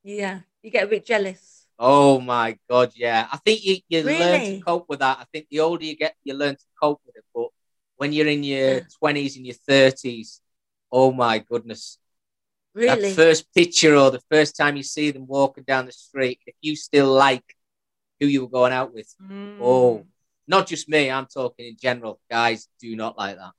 Yeah, 0.03 0.39
you 0.63 0.71
get 0.71 0.86
a 0.86 0.88
bit 0.88 1.05
jealous. 1.05 1.65
Oh 1.77 2.19
my 2.19 2.57
god, 2.69 2.91
yeah. 2.95 3.27
I 3.31 3.38
think 3.38 3.63
you, 3.63 3.77
you 3.89 4.03
learn 4.03 4.39
to 4.41 4.59
cope 4.62 4.86
with 4.89 5.00
that. 5.00 5.19
I 5.19 5.25
think 5.31 5.47
the 5.51 5.59
older 5.59 5.86
you 5.86 5.95
get, 5.95 6.15
you 6.24 6.33
learn 6.33 6.55
to 6.55 6.65
cope 6.81 7.01
with 7.05 7.15
it. 7.15 7.24
But 7.36 7.50
when 7.97 8.12
you're 8.13 8.27
in 8.27 8.43
your 8.43 8.75
Yeah. 8.75 8.79
twenties 8.97 9.36
and 9.38 9.45
your 9.45 9.55
thirties, 9.55 10.41
oh 10.91 11.12
my 11.12 11.39
goodness. 11.39 11.98
Really? 12.74 13.10
That 13.10 13.15
first 13.15 13.51
picture 13.53 13.96
or 13.96 14.12
the 14.12 14.22
first 14.29 14.56
time 14.56 14.77
you 14.77 14.84
see 14.84 15.12
them 15.12 15.25
walking 15.27 15.63
down 15.63 15.86
the 15.88 15.91
street, 15.91 16.39
if 16.46 16.56
you 16.62 16.75
still 16.75 17.12
like 17.12 17.44
who 18.20 18.27
you 18.27 18.41
were 18.44 18.50
going 18.50 18.74
out 18.74 18.94
with, 18.94 19.13
Mm. 19.22 19.58
oh, 19.62 20.06
not 20.48 20.67
just 20.67 20.88
me, 20.88 21.10
I'm 21.10 21.25
talking 21.25 21.67
in 21.67 21.77
general. 21.79 22.20
Guys 22.29 22.67
do 22.79 22.96
not 22.96 23.17
like 23.17 23.38
that. 23.38 23.51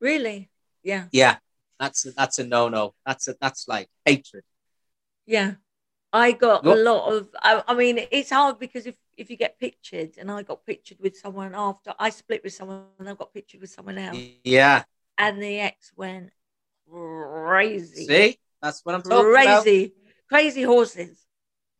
really? 0.00 0.50
Yeah, 0.82 1.06
Yeah, 1.12 1.36
that's 1.80 2.06
a, 2.06 2.12
that's 2.12 2.38
a 2.38 2.44
no 2.44 2.68
no. 2.68 2.94
That's 3.04 3.28
a, 3.28 3.34
that's 3.40 3.66
like 3.68 3.88
hatred. 4.04 4.44
yeah. 5.26 5.54
I 6.10 6.32
got 6.32 6.64
What- 6.64 6.78
a 6.78 6.80
lot 6.82 7.12
of. 7.12 7.28
I, 7.42 7.62
I 7.66 7.74
mean, 7.74 7.98
it's 8.10 8.30
hard 8.30 8.58
because 8.58 8.86
if 8.86 8.96
if 9.18 9.28
you 9.30 9.36
get 9.36 9.58
pictured, 9.58 10.16
and 10.16 10.30
I 10.30 10.42
got 10.42 10.64
pictured 10.64 10.98
with 11.00 11.18
someone 11.18 11.54
after 11.54 11.92
I 11.98 12.08
split 12.10 12.42
with 12.44 12.54
someone, 12.54 12.84
and 12.98 13.10
I 13.10 13.14
got 13.14 13.34
pictured 13.34 13.60
with 13.60 13.68
someone 13.70 13.98
else, 13.98 14.16
Yeah, 14.44 14.84
and 15.18 15.42
the 15.42 15.58
ex 15.60 15.92
went 15.96 16.30
crazy. 16.90 18.06
see, 18.06 18.38
that's 18.60 18.80
what 18.84 18.94
I'm 18.94 19.02
talking 19.02 19.30
about. 19.30 19.64
crazy, 19.64 19.92
crazy 20.28 20.62
horses. 20.62 21.24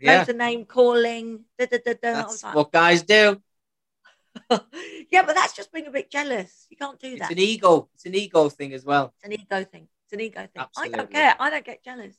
Yeah, 0.01 0.19
Loads 0.19 0.29
of 0.29 0.37
name 0.37 0.65
calling. 0.65 1.45
Da, 1.59 1.67
da, 1.67 1.79
da. 1.85 1.95
That's 2.01 2.45
like, 2.45 2.55
what 2.55 2.73
guys 2.73 3.03
do. 3.03 3.41
yeah, 5.11 5.23
but 5.25 5.35
that's 5.35 5.55
just 5.55 5.73
being 5.73 5.87
a 5.87 5.91
bit 5.91 6.11
jealous. 6.11 6.67
You 6.71 6.77
can't 6.77 6.99
do 7.01 7.09
It's 7.09 7.21
that. 7.21 7.31
It's 7.31 7.41
an 7.41 7.45
ego. 7.45 7.89
It's 7.95 8.07
an 8.07 8.15
ego 8.15 8.49
thing 8.49 8.73
as 8.73 8.85
well. 8.85 9.13
It's 9.17 9.25
an 9.25 9.33
ego 9.33 9.65
thing. 9.65 9.89
It's 10.05 10.13
an 10.13 10.21
ego 10.21 10.47
thing. 10.53 10.65
I 10.77 10.89
don't 10.89 11.11
care. 11.11 11.35
I 11.39 11.51
don't 11.51 11.65
get 11.65 11.85
jealous. 11.85 12.17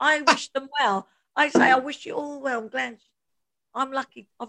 I 0.00 0.20
wish 0.26 0.50
them 0.50 0.68
well. 0.80 1.06
I 1.36 1.48
say, 1.48 1.70
I 1.70 1.78
wish 1.78 2.06
you 2.06 2.14
all 2.14 2.40
well. 2.40 2.60
I'm 2.60 2.68
glad. 2.68 2.98
I'm 3.74 3.92
lucky. 3.92 4.28
I've 4.38 4.48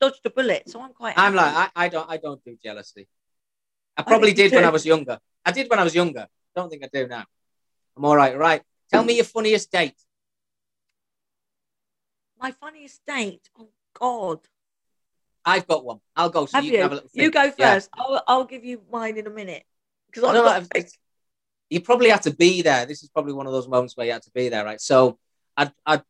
dodged 0.00 0.20
a 0.24 0.30
bullet, 0.30 0.68
so 0.68 0.80
I'm 0.80 0.92
quite. 0.92 1.14
I'm 1.16 1.34
like, 1.34 1.54
I, 1.54 1.84
I 1.84 1.88
don't, 1.88 2.08
I 2.10 2.16
don't 2.16 2.42
do 2.44 2.56
jealousy. 2.62 3.08
I 3.96 4.00
I 4.00 4.04
probably 4.04 4.30
you 4.30 4.34
did 4.34 4.52
when. 4.52 4.64
I 4.64 4.70
was 4.70 4.86
younger. 4.86 5.18
I 5.44 5.52
did 5.52 5.68
when 5.68 5.78
I 5.78 5.84
was 5.84 5.94
younger. 5.94 6.26
Don't 6.54 6.68
think 6.70 6.84
I 6.84 6.88
do 6.92 7.06
now. 7.06 7.24
I'm 7.96 8.04
all 8.04 8.16
right. 8.16 8.36
Right. 8.36 8.62
Tell 8.90 9.04
me 9.04 9.16
your 9.16 9.24
funniest 9.24 9.70
date. 9.72 9.94
my 12.42 12.50
funniest 12.50 13.00
date. 13.06 13.48
Oh 13.58 13.68
God. 13.94 14.40
I've 15.44 15.66
got 15.66 15.84
one. 15.84 16.00
I'll 16.16 16.28
go. 16.28 16.46
So 16.46 16.56
Have 16.56 16.64
you, 16.64 16.72
you? 16.72 16.76
can 16.78 16.82
have 16.82 16.92
a 16.92 16.94
little 16.96 17.10
You 17.14 17.30
go 17.30 17.52
Yeah. 17.56 17.74
first. 17.74 17.88
I'll, 17.94 18.22
I'll 18.26 18.44
give 18.44 18.64
you 18.64 18.82
mine 18.90 19.16
in 19.16 19.26
a 19.26 19.30
minute. 19.30 19.64
Because 20.06 20.24
I 20.24 20.32
don't 20.32 20.44
know, 20.44 20.82
you 21.70 21.80
probably 21.80 22.10
had 22.10 22.22
to 22.22 22.34
be 22.34 22.60
there. 22.60 22.84
This 22.84 23.02
is 23.02 23.08
probably 23.08 23.32
one 23.32 23.46
of 23.46 23.52
those 23.52 23.66
moments 23.66 23.96
where 23.96 24.06
you 24.06 24.12
had 24.12 24.22
to 24.22 24.30
be 24.32 24.50
there, 24.50 24.64
right? 24.64 24.80
So 24.80 25.18
I'd 25.56 25.72
I'd, 25.86 26.02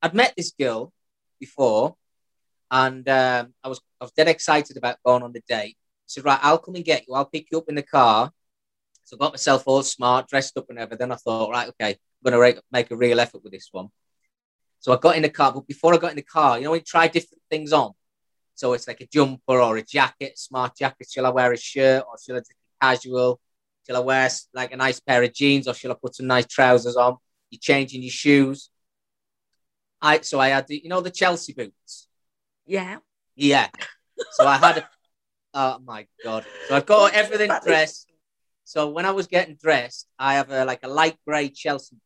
I'd 0.00 0.14
met 0.14 0.34
this 0.36 0.52
girl 0.52 0.92
before, 1.40 1.96
and 2.70 3.08
um, 3.08 3.52
I 3.64 3.68
was 3.68 3.80
I 4.00 4.04
was 4.04 4.12
dead 4.12 4.28
excited 4.28 4.76
about 4.76 4.98
going 5.04 5.24
on 5.24 5.32
the 5.32 5.42
date. 5.48 5.76
I 5.76 6.06
said, 6.06 6.24
right, 6.24 6.38
I'll 6.40 6.58
come 6.58 6.76
and 6.76 6.84
get 6.84 7.08
you. 7.08 7.14
I'll 7.14 7.24
pick 7.24 7.48
you 7.50 7.58
up 7.58 7.68
in 7.68 7.74
the 7.74 7.82
car. 7.82 8.30
So 9.08 9.16
I 9.16 9.20
got 9.20 9.32
myself 9.32 9.62
all 9.64 9.82
smart, 9.82 10.28
dressed 10.28 10.58
up 10.58 10.66
and 10.68 10.78
everything. 10.78 11.10
I 11.10 11.14
thought, 11.14 11.50
right, 11.50 11.68
okay, 11.70 11.92
I'm 11.92 12.30
gonna 12.30 12.60
make 12.70 12.90
a 12.90 12.96
real 12.96 13.18
effort 13.18 13.42
with 13.42 13.52
this 13.52 13.70
one. 13.72 13.88
So 14.80 14.92
I 14.92 14.98
got 14.98 15.16
in 15.16 15.22
the 15.22 15.30
car, 15.30 15.50
but 15.50 15.66
before 15.66 15.94
I 15.94 15.96
got 15.96 16.10
in 16.10 16.16
the 16.16 16.22
car, 16.22 16.58
you 16.58 16.64
know, 16.64 16.72
we 16.72 16.80
try 16.80 17.08
different 17.08 17.40
things 17.48 17.72
on. 17.72 17.92
So 18.54 18.74
it's 18.74 18.86
like 18.86 19.00
a 19.00 19.06
jumper 19.06 19.62
or 19.62 19.78
a 19.78 19.82
jacket, 19.82 20.38
smart 20.38 20.76
jacket. 20.76 21.08
Shall 21.10 21.24
I 21.24 21.30
wear 21.30 21.50
a 21.50 21.56
shirt 21.56 22.04
or 22.06 22.18
shall 22.22 22.36
I 22.36 22.40
just 22.40 22.50
be 22.50 22.54
casual? 22.82 23.40
Shall 23.86 23.96
I 23.96 24.00
wear 24.00 24.28
like 24.52 24.72
a 24.72 24.76
nice 24.76 25.00
pair 25.00 25.22
of 25.22 25.32
jeans 25.32 25.66
or 25.66 25.72
shall 25.72 25.92
I 25.92 25.94
put 25.94 26.14
some 26.14 26.26
nice 26.26 26.46
trousers 26.46 26.96
on? 26.96 27.16
You're 27.48 27.60
changing 27.60 28.02
your 28.02 28.10
shoes. 28.10 28.68
I 30.02 30.20
so 30.20 30.38
I 30.38 30.48
had 30.48 30.66
the 30.66 30.82
you 30.82 30.90
know 30.90 31.00
the 31.00 31.10
Chelsea 31.10 31.54
boots. 31.54 32.08
Yeah. 32.66 32.98
Yeah. 33.34 33.68
So 34.32 34.46
I 34.46 34.58
had 34.58 34.78
A, 34.78 34.88
oh 35.54 35.78
my 35.82 36.06
god. 36.22 36.44
So 36.68 36.76
I've 36.76 36.84
got 36.84 37.14
everything 37.14 37.50
dressed. 37.64 38.06
So 38.68 38.90
when 38.90 39.06
I 39.06 39.12
was 39.12 39.26
getting 39.26 39.54
dressed, 39.54 40.06
I 40.18 40.34
have 40.34 40.50
a, 40.50 40.62
like 40.66 40.80
a 40.82 40.88
light 40.88 41.16
grey 41.26 41.48
Chelsea 41.48 41.96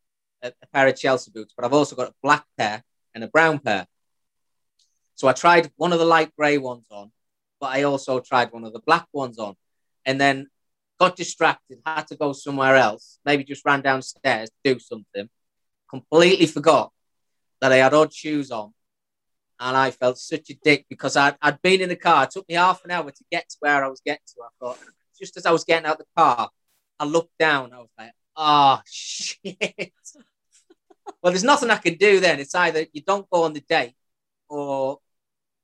a, 0.42 0.52
a 0.62 0.66
pair 0.72 0.86
of 0.86 0.94
Chelsea 0.94 1.32
boots, 1.34 1.52
but 1.56 1.64
I've 1.64 1.72
also 1.72 1.96
got 1.96 2.10
a 2.10 2.14
black 2.22 2.44
pair 2.56 2.84
and 3.16 3.24
a 3.24 3.26
brown 3.26 3.58
pair. 3.58 3.88
So 5.16 5.26
I 5.26 5.32
tried 5.32 5.72
one 5.74 5.92
of 5.92 5.98
the 5.98 6.04
light 6.04 6.30
grey 6.36 6.58
ones 6.58 6.86
on, 6.88 7.10
but 7.60 7.72
I 7.72 7.82
also 7.82 8.20
tried 8.20 8.52
one 8.52 8.62
of 8.62 8.72
the 8.72 8.78
black 8.78 9.08
ones 9.12 9.40
on, 9.40 9.56
and 10.06 10.20
then 10.20 10.46
got 11.00 11.16
distracted, 11.16 11.80
had 11.84 12.06
to 12.06 12.16
go 12.16 12.32
somewhere 12.32 12.76
else, 12.76 13.18
maybe 13.24 13.42
just 13.42 13.64
ran 13.64 13.80
downstairs 13.82 14.48
to 14.50 14.74
do 14.74 14.78
something, 14.78 15.28
completely 15.90 16.46
forgot 16.46 16.92
that 17.60 17.72
I 17.72 17.78
had 17.78 17.92
odd 17.92 18.14
shoes 18.14 18.52
on. 18.52 18.72
And 19.58 19.76
I 19.76 19.90
felt 19.90 20.16
such 20.16 20.48
a 20.50 20.54
dick 20.62 20.86
because 20.88 21.16
I'd, 21.16 21.34
I'd 21.42 21.60
been 21.60 21.80
in 21.80 21.88
the 21.88 21.96
car. 21.96 22.22
It 22.22 22.30
took 22.30 22.48
me 22.48 22.54
half 22.54 22.84
an 22.84 22.92
hour 22.92 23.10
to 23.10 23.24
get 23.32 23.48
to 23.48 23.56
where 23.58 23.84
I 23.84 23.88
was 23.88 24.00
getting 24.04 24.22
to. 24.28 24.42
I 24.42 24.48
thought, 24.60 24.78
just 25.22 25.36
as 25.36 25.46
I 25.46 25.52
was 25.52 25.62
getting 25.62 25.86
out 25.86 25.98
the 25.98 26.06
car, 26.16 26.50
I 26.98 27.04
looked 27.04 27.38
down. 27.38 27.72
I 27.72 27.78
was 27.78 27.90
like, 27.96 28.12
oh 28.36 28.80
shit. 28.84 29.92
well, 31.22 31.32
there's 31.32 31.44
nothing 31.44 31.70
I 31.70 31.76
can 31.76 31.94
do 31.94 32.18
then. 32.18 32.40
It's 32.40 32.56
either 32.56 32.86
you 32.92 33.02
don't 33.02 33.30
go 33.30 33.44
on 33.44 33.52
the 33.52 33.60
date, 33.60 33.94
or 34.48 34.98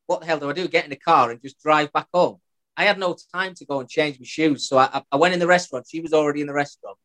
what 0.07 0.21
the 0.21 0.27
hell 0.27 0.39
do 0.39 0.49
I 0.49 0.53
do? 0.53 0.69
Get 0.69 0.85
in 0.85 0.91
the 0.91 0.97
car 0.97 1.33
and 1.33 1.43
just 1.43 1.61
drive 1.61 1.93
back 1.93 2.07
home. 2.15 2.39
I 2.77 2.85
had 2.85 3.01
no 3.01 3.17
time 3.35 3.55
to 3.55 3.67
go 3.67 3.81
and 3.81 3.89
change 3.89 4.21
my 4.21 4.27
shoes, 4.27 4.69
so 4.69 4.79
I, 4.79 5.03
I 5.11 5.17
went 5.17 5.35
in 5.35 5.41
the 5.41 5.49
restaurant. 5.49 5.87
She 5.91 6.01
was 6.01 6.13
already 6.13 6.41
in 6.41 6.47
the 6.47 6.55
restaurant, 6.55 6.97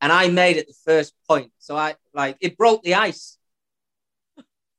and 0.00 0.10
I 0.10 0.28
made 0.28 0.56
it 0.56 0.66
the 0.66 0.80
first 0.86 1.12
point. 1.28 1.52
So 1.58 1.76
I 1.76 1.96
like 2.14 2.38
it 2.40 2.56
broke 2.56 2.82
the 2.82 2.94
ice. 2.94 3.36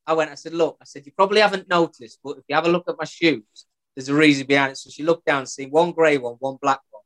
I 0.07 0.13
went. 0.13 0.31
I 0.31 0.35
said, 0.35 0.55
"Look," 0.55 0.77
I 0.81 0.85
said, 0.85 1.05
"You 1.05 1.11
probably 1.11 1.41
haven't 1.41 1.69
noticed, 1.69 2.17
but 2.23 2.39
if 2.39 2.43
you 2.47 2.55
have 2.55 2.65
a 2.65 2.71
look 2.71 2.89
at 2.89 2.97
my 2.97 3.05
shoes, 3.05 3.67
there's 3.95 4.09
a 4.09 4.13
reason 4.15 4.47
behind 4.47 4.71
it." 4.71 4.77
So 4.77 4.89
she 4.89 5.03
looked 5.03 5.25
down, 5.25 5.45
see 5.45 5.65
one 5.65 5.91
grey 5.91 6.17
one, 6.17 6.35
one 6.39 6.57
black 6.61 6.81
one. 6.89 7.03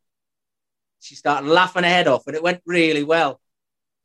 She 0.99 1.15
started 1.15 1.47
laughing 1.47 1.83
her 1.83 1.89
head 1.89 2.07
off, 2.07 2.27
and 2.27 2.35
it 2.35 2.43
went 2.43 2.61
really 2.65 3.03
well. 3.03 3.39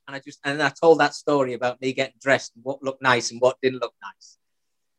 And 0.06 0.16
I 0.16 0.20
just 0.20 0.38
and 0.44 0.62
I 0.62 0.70
told 0.70 1.00
that 1.00 1.14
story 1.14 1.54
about 1.54 1.80
me 1.80 1.92
getting 1.92 2.14
dressed 2.20 2.52
and 2.54 2.64
what 2.64 2.82
looked 2.82 3.02
nice 3.02 3.30
and 3.30 3.40
what 3.40 3.58
didn't 3.62 3.80
look 3.80 3.94
nice. 4.02 4.38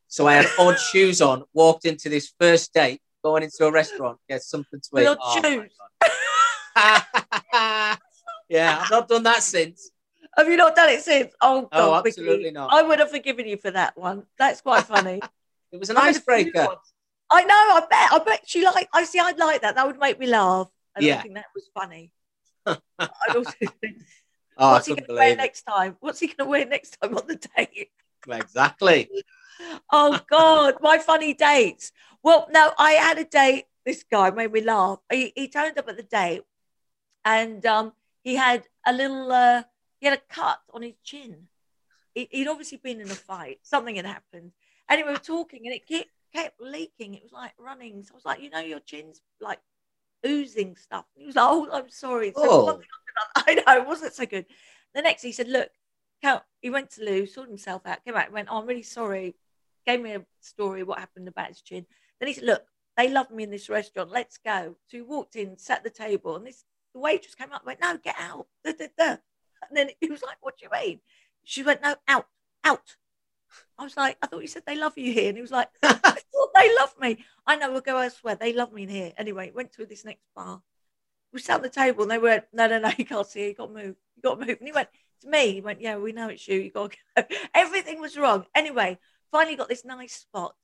So 0.07 0.27
I 0.27 0.35
had 0.35 0.47
odd 0.57 0.79
shoes 0.91 1.21
on, 1.21 1.43
walked 1.53 1.85
into 1.85 2.09
this 2.09 2.33
first 2.39 2.73
date, 2.73 3.01
going 3.23 3.43
into 3.43 3.65
a 3.65 3.71
restaurant, 3.71 4.19
get 4.27 4.43
something 4.43 4.79
to 4.81 5.01
eat. 5.01 5.07
Odd 5.07 5.17
Oh, 5.21 5.41
shoes. 5.41 5.71
Yeah, 8.49 8.79
I've 8.81 8.89
not 8.89 9.07
done 9.07 9.23
that 9.23 9.43
since. 9.43 9.91
Have 10.35 10.47
you 10.47 10.57
not 10.57 10.75
done 10.75 10.89
it 10.89 11.01
since? 11.01 11.33
Oh, 11.41 11.57
oh 11.57 11.61
God, 11.71 12.03
Oh, 12.03 12.07
absolutely 12.07 12.49
not. 12.51 12.73
I 12.73 12.81
would 12.81 12.97
have 12.99 13.11
forgiven 13.11 13.47
you 13.47 13.57
for 13.57 13.69
that 13.71 13.95
one. 13.97 14.23
That's 14.37 14.61
quite 14.61 14.85
funny. 14.85 15.21
It 15.71 15.79
was 15.79 15.91
an 15.91 15.97
I 15.97 16.07
had 16.07 16.15
a 16.15 16.19
few 16.19 16.21
icebreaker. 16.33 16.67
I 17.31 17.43
know. 17.43 17.53
I 17.55 17.81
bet. 17.89 18.11
I 18.13 18.19
bet 18.23 18.55
you 18.55 18.65
like. 18.65 18.89
I 18.93 19.03
see. 19.03 19.19
I'd 19.19 19.37
like 19.37 19.61
that. 19.61 19.75
That 19.75 19.85
would 19.87 19.99
make 19.99 20.19
me 20.19 20.27
laugh. 20.27 20.69
I 20.95 21.01
Yeah. 21.01 21.15
don't 21.15 21.21
think 21.23 21.35
that 21.35 21.45
was 21.55 21.69
funny. 21.73 22.11
I'd 22.65 23.35
also 23.35 23.51
think, 23.81 23.97
Oh, 24.57 24.71
what's 24.73 24.87
I 24.87 24.91
he 24.91 24.95
going 24.95 25.07
to 25.07 25.13
wear 25.15 25.35
next 25.35 25.61
time? 25.63 25.95
What's 25.99 26.19
he 26.19 26.27
going 26.27 26.37
to 26.37 26.45
wear 26.45 26.65
next 26.65 26.97
time 27.01 27.15
on 27.15 27.27
the 27.27 27.35
date? 27.55 27.89
Exactly. 28.27 29.09
Oh 29.91 30.17
God, 30.29 30.75
my 30.79 30.99
funny 30.99 31.33
dates. 31.33 31.91
Well, 32.23 32.47
no, 32.49 32.71
I 32.77 32.91
had 32.91 33.17
a 33.17 33.25
date. 33.25 33.65
This 33.85 34.05
guy 34.09 34.29
made 34.31 34.53
me 34.53 34.61
laugh. 34.61 34.99
He, 35.11 35.33
he 35.35 35.49
turned 35.49 35.77
up 35.77 35.89
at 35.89 35.97
the 35.97 36.03
date, 36.03 36.43
and 37.25 37.65
um, 37.65 37.91
he 38.23 38.35
had 38.35 38.63
a 38.87 38.93
little. 38.93 39.29
Uh, 39.29 39.63
he 39.99 40.07
had 40.07 40.17
a 40.17 40.33
cut 40.33 40.59
on 40.73 40.83
his 40.83 40.93
chin. 41.03 41.47
He, 42.15 42.29
he'd 42.31 42.47
obviously 42.47 42.77
been 42.77 43.01
in 43.01 43.11
a 43.11 43.15
fight. 43.15 43.59
Something 43.63 43.97
had 43.97 44.05
happened, 44.05 44.53
and 44.87 45.01
we 45.05 45.11
were 45.11 45.17
talking, 45.19 45.63
and 45.65 45.75
it 45.75 45.85
kept, 45.85 46.09
kept 46.33 46.59
leaking. 46.61 47.13
It 47.15 47.23
was 47.23 47.31
like 47.31 47.53
running. 47.59 48.03
So 48.03 48.13
I 48.13 48.15
was 48.15 48.25
like, 48.25 48.41
you 48.41 48.49
know, 48.49 48.59
your 48.59 48.79
chin's 48.79 49.21
like 49.41 49.59
oozing 50.25 50.75
stuff. 50.75 51.05
And 51.15 51.21
he 51.21 51.27
was 51.27 51.35
like, 51.35 51.47
oh, 51.49 51.69
I'm 51.71 51.89
sorry. 51.89 52.31
So 52.35 52.41
Oh. 52.43 52.65
one 52.65 52.77
thing 52.79 52.87
after 53.35 53.41
another- 53.45 53.65
I 53.67 53.75
know 53.75 53.81
it 53.81 53.87
wasn't 53.87 54.13
so 54.13 54.25
good. 54.25 54.45
The 54.93 55.01
next, 55.01 55.21
he 55.21 55.31
said, 55.31 55.47
look, 55.47 55.69
Count, 56.21 56.43
he 56.61 56.69
went 56.69 56.89
to 56.91 57.03
Lou, 57.03 57.25
sorted 57.25 57.51
himself 57.51 57.83
out, 57.85 58.03
came 58.03 58.15
out, 58.15 58.25
and 58.25 58.33
went, 58.33 58.49
oh, 58.51 58.57
I'm 58.59 58.65
really 58.67 58.83
sorry. 58.83 59.35
Gave 59.85 60.01
me 60.01 60.13
a 60.13 60.25
story 60.41 60.83
what 60.83 60.99
happened 60.99 61.27
about 61.27 61.47
his 61.47 61.61
chin. 61.61 61.85
Then 62.19 62.27
he 62.27 62.33
said, 62.33 62.43
look, 62.43 62.63
they 62.97 63.09
love 63.09 63.31
me 63.31 63.43
in 63.43 63.51
this 63.51 63.69
restaurant. 63.69 64.11
Let's 64.11 64.37
go. 64.37 64.75
So 64.87 64.97
he 64.97 65.01
walked 65.01 65.35
in, 65.37 65.57
sat 65.57 65.83
the 65.83 65.89
table, 65.89 66.35
and 66.35 66.45
this 66.45 66.65
the 66.93 66.99
waitress 66.99 67.35
came 67.35 67.51
up 67.53 67.61
and 67.61 67.67
went, 67.67 67.81
no, 67.81 67.97
get 68.03 68.15
out. 68.19 68.47
Da, 68.65 68.73
da, 68.73 68.87
da. 68.97 69.17
And 69.69 69.77
then 69.77 69.89
he 70.01 70.09
was 70.09 70.23
like, 70.23 70.37
what 70.41 70.57
do 70.57 70.65
you 70.65 70.71
mean? 70.87 70.99
She 71.45 71.63
went, 71.63 71.81
no, 71.81 71.95
out, 72.07 72.25
out. 72.63 72.95
I 73.77 73.83
was 73.83 73.97
like, 73.97 74.17
I 74.21 74.27
thought 74.27 74.41
you 74.41 74.47
said 74.47 74.63
they 74.65 74.75
love 74.75 74.97
you 74.97 75.11
here. 75.11 75.29
And 75.29 75.37
he 75.37 75.41
was 75.41 75.51
like, 75.51 75.69
I 75.83 75.93
thought 75.93 76.49
they 76.55 76.75
love 76.79 76.93
me. 76.99 77.23
I 77.45 77.55
know, 77.55 77.71
we'll 77.71 77.81
go 77.81 77.97
elsewhere. 77.97 78.35
They 78.35 78.53
love 78.53 78.73
me 78.73 78.83
in 78.83 78.89
here. 78.89 79.13
Anyway, 79.17 79.51
went 79.53 79.73
to 79.73 79.85
this 79.85 80.05
next 80.05 80.23
bar. 80.35 80.61
We 81.31 81.39
sat 81.39 81.57
at 81.57 81.63
the 81.63 81.69
table 81.69 82.03
and 82.03 82.11
they 82.11 82.17
went, 82.17 82.45
no, 82.53 82.67
no, 82.67 82.79
no, 82.79 82.91
you 82.97 83.05
can't 83.05 83.27
see. 83.27 83.47
You 83.47 83.53
got 83.53 83.67
to 83.67 83.73
move. 83.73 83.95
You 84.15 84.21
got 84.23 84.39
to 84.39 84.45
move. 84.45 84.57
And 84.59 84.67
he 84.67 84.71
went, 84.71 84.89
it's 85.17 85.25
me. 85.25 85.53
He 85.53 85.61
went, 85.61 85.81
yeah, 85.81 85.97
we 85.97 86.11
know 86.11 86.29
it's 86.29 86.47
you. 86.47 86.59
You 86.59 86.71
got 86.71 86.91
to 86.91 86.97
go. 87.15 87.23
Everything 87.53 87.99
was 87.99 88.17
wrong. 88.17 88.45
Anyway, 88.55 88.97
finally 89.31 89.55
got 89.55 89.69
this 89.69 89.85
nice 89.85 90.13
spot. 90.13 90.55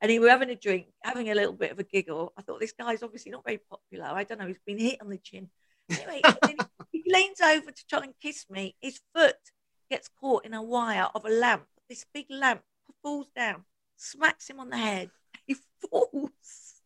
And 0.00 0.10
he 0.10 0.18
were 0.18 0.30
having 0.30 0.50
a 0.50 0.56
drink, 0.56 0.86
having 1.02 1.30
a 1.30 1.34
little 1.34 1.52
bit 1.52 1.72
of 1.72 1.78
a 1.78 1.84
giggle. 1.84 2.32
I 2.36 2.42
thought 2.42 2.58
this 2.58 2.72
guy's 2.72 3.02
obviously 3.02 3.32
not 3.32 3.44
very 3.44 3.58
popular. 3.58 4.06
I 4.06 4.24
don't 4.24 4.40
know. 4.40 4.46
He's 4.46 4.56
been 4.64 4.78
hit 4.78 5.02
on 5.02 5.10
the 5.10 5.18
chin. 5.18 5.50
Anyway, 5.90 6.22
he 6.92 7.02
leans 7.06 7.40
over 7.40 7.70
to 7.70 7.86
try 7.86 8.04
and 8.04 8.14
kiss 8.20 8.46
me. 8.48 8.76
His 8.80 9.00
foot 9.14 9.36
gets 9.90 10.08
caught 10.08 10.46
in 10.46 10.54
a 10.54 10.62
wire 10.62 11.08
of 11.14 11.24
a 11.26 11.28
lamp. 11.28 11.64
This 11.90 12.06
big 12.14 12.26
lamp 12.30 12.62
falls 13.02 13.26
down, 13.34 13.64
smacks 13.96 14.48
him 14.48 14.60
on 14.60 14.70
the 14.70 14.78
head. 14.78 15.10
He 15.46 15.56
falls. 15.90 16.82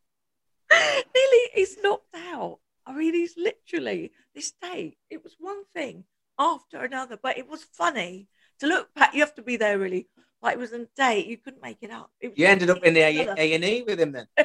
Nearly, 0.72 1.42
he's 1.52 1.76
knocked 1.82 2.16
out. 2.16 2.60
I 2.86 2.94
mean, 2.94 3.12
he's 3.12 3.34
literally 3.36 4.12
this 4.34 4.52
day. 4.52 4.96
It 5.10 5.22
was 5.22 5.36
one 5.38 5.64
thing 5.74 6.04
after 6.38 6.82
another, 6.82 7.18
but 7.22 7.36
it 7.36 7.46
was 7.46 7.62
funny 7.62 8.28
to 8.60 8.66
look 8.66 8.94
back. 8.94 9.12
You 9.12 9.20
have 9.20 9.34
to 9.34 9.42
be 9.42 9.58
there 9.58 9.78
really. 9.78 10.08
Like 10.40 10.54
it 10.54 10.60
was 10.60 10.72
a 10.72 10.86
day 10.96 11.22
you 11.26 11.36
couldn't 11.36 11.62
make 11.62 11.82
it 11.82 11.90
up. 11.90 12.10
It 12.18 12.32
You 12.36 12.46
ended 12.46 12.70
up 12.70 12.82
in 12.82 12.94
the. 12.94 13.00
A 13.02 13.54
and 13.54 13.64
E 13.64 13.82
with 13.86 14.00
him 14.00 14.12
then. 14.12 14.28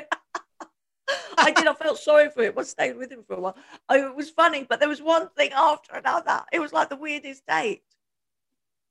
I 1.37 1.51
did. 1.51 1.67
I 1.67 1.73
felt 1.73 1.99
sorry 1.99 2.29
for 2.29 2.43
him. 2.43 2.53
I 2.57 2.63
stayed 2.63 2.97
with 2.97 3.09
him 3.09 3.23
for 3.25 3.35
a 3.35 3.39
while. 3.39 3.57
I, 3.87 3.99
it 3.99 4.15
was 4.15 4.29
funny, 4.29 4.65
but 4.67 4.81
there 4.81 4.89
was 4.89 5.01
one 5.01 5.29
thing 5.29 5.51
after 5.55 5.95
another. 5.95 6.43
It 6.51 6.59
was 6.59 6.73
like 6.73 6.89
the 6.89 6.97
weirdest 6.97 7.45
date. 7.47 7.83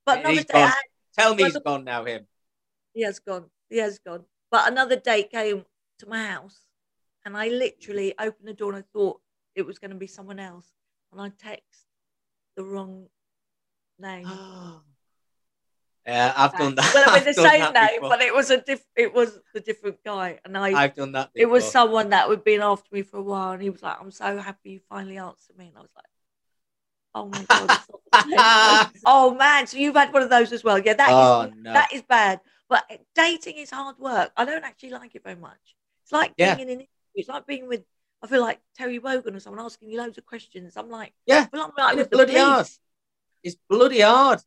But 0.05 0.21
another 0.21 0.41
day, 0.41 0.63
I 0.63 0.67
had, 0.67 0.75
Tell 1.17 1.35
me 1.35 1.43
he's 1.43 1.53
the- 1.53 1.61
gone 1.61 1.83
now. 1.83 2.03
Him. 2.05 2.27
he 2.93 3.03
has 3.03 3.19
gone. 3.19 3.49
He 3.69 3.77
has 3.77 3.99
gone. 3.99 4.25
But 4.51 4.71
another 4.71 4.95
date 4.95 5.29
came 5.31 5.65
to 5.99 6.07
my 6.07 6.25
house, 6.27 6.61
and 7.25 7.37
I 7.37 7.49
literally 7.49 8.13
opened 8.17 8.47
the 8.47 8.53
door 8.53 8.73
and 8.73 8.83
I 8.83 8.85
thought 8.93 9.21
it 9.55 9.65
was 9.65 9.77
going 9.79 9.91
to 9.91 9.97
be 9.97 10.07
someone 10.07 10.39
else, 10.39 10.71
and 11.11 11.21
I 11.21 11.29
text 11.29 11.85
the 12.55 12.63
wrong 12.63 13.07
name. 13.99 14.27
Yeah, 16.07 16.33
I've 16.35 16.57
done 16.57 16.73
that. 16.75 16.91
well, 16.95 17.13
with 17.13 17.23
the 17.35 17.41
I've 17.41 17.51
same 17.51 17.73
name, 17.73 17.89
before. 18.01 18.09
but 18.09 18.21
it 18.21 18.33
was 18.33 18.49
a 18.49 18.59
diff. 18.61 18.83
It 18.95 19.13
was 19.13 19.37
the 19.53 19.59
different 19.59 20.03
guy, 20.03 20.39
and 20.43 20.57
I. 20.57 20.69
I've 20.71 20.95
done 20.95 21.11
that. 21.11 21.29
it 21.35 21.45
was 21.45 21.69
someone 21.69 22.09
that 22.09 22.27
had 22.27 22.43
been 22.43 22.61
after 22.61 22.87
me 22.91 23.03
for 23.03 23.17
a 23.17 23.21
while, 23.21 23.51
and 23.51 23.61
he 23.61 23.69
was 23.69 23.83
like, 23.83 23.97
"I'm 23.99 24.09
so 24.09 24.39
happy 24.39 24.71
you 24.71 24.79
finally 24.89 25.17
answered 25.19 25.55
me," 25.57 25.67
and 25.67 25.77
I 25.77 25.81
was 25.81 25.91
like, 25.95 26.05
"Oh 27.15 27.25
my 27.27 27.43
god!" 27.43 27.69
it's 27.71 27.89
not 27.89 28.01
the 28.05 28.21
same 28.21 28.85
person." 28.91 29.01
oh 29.05 29.33
man, 29.35 29.67
so 29.67 29.77
you've 29.77 29.95
had 29.95 30.13
one 30.13 30.23
of 30.23 30.29
those 30.29 30.51
as 30.51 30.63
well? 30.63 30.79
Yeah, 30.79 30.93
that 30.93 31.09
is 31.09 31.15
Oh 31.15 31.51
no. 31.55 31.73
that 31.73 31.93
is 31.93 32.01
bad. 32.03 32.41
But 32.67 32.85
dating 33.15 33.57
is 33.57 33.71
hard 33.71 33.97
work. 33.97 34.31
I 34.37 34.45
don't 34.45 34.63
actually 34.63 34.91
like 34.91 35.15
it 35.15 35.23
very 35.23 35.35
much. 35.35 35.75
It's 36.03 36.11
like 36.11 36.35
being 36.35 36.49
Yeah. 36.49 36.55
in 36.55 36.61
an 36.61 36.69
interview. 36.69 36.87
It's 37.15 37.29
like 37.29 37.45
being 37.47 37.67
with. 37.67 37.83
I 38.21 38.27
feel 38.27 38.41
like 38.41 38.59
Terry 38.75 38.99
Wogan 38.99 39.35
or 39.35 39.39
someone 39.39 39.63
asking 39.65 39.89
you 39.89 39.97
loads 39.97 40.17
of 40.17 40.25
questions. 40.25 40.75
I'm 40.75 40.89
like, 40.89 41.13
Yeah, 41.25 41.47
well, 41.53 41.63
I'm 41.63 41.71
like 41.77 41.97
it's 41.97 42.09
bloody 42.09 42.37
hard. 42.37 42.67
It's 43.43 43.55
bloody 43.69 44.01
hard 44.01 44.41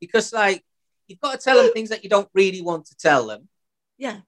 because 0.00 0.32
like 0.32 0.64
you've 1.08 1.20
got 1.20 1.32
to 1.32 1.38
tell 1.38 1.60
them 1.62 1.72
things 1.72 1.88
that 1.88 2.04
you 2.04 2.10
don't 2.10 2.28
really 2.32 2.62
want 2.62 2.86
to 2.86 2.96
tell 2.96 3.26
them. 3.26 3.48
Yeah, 3.98 4.20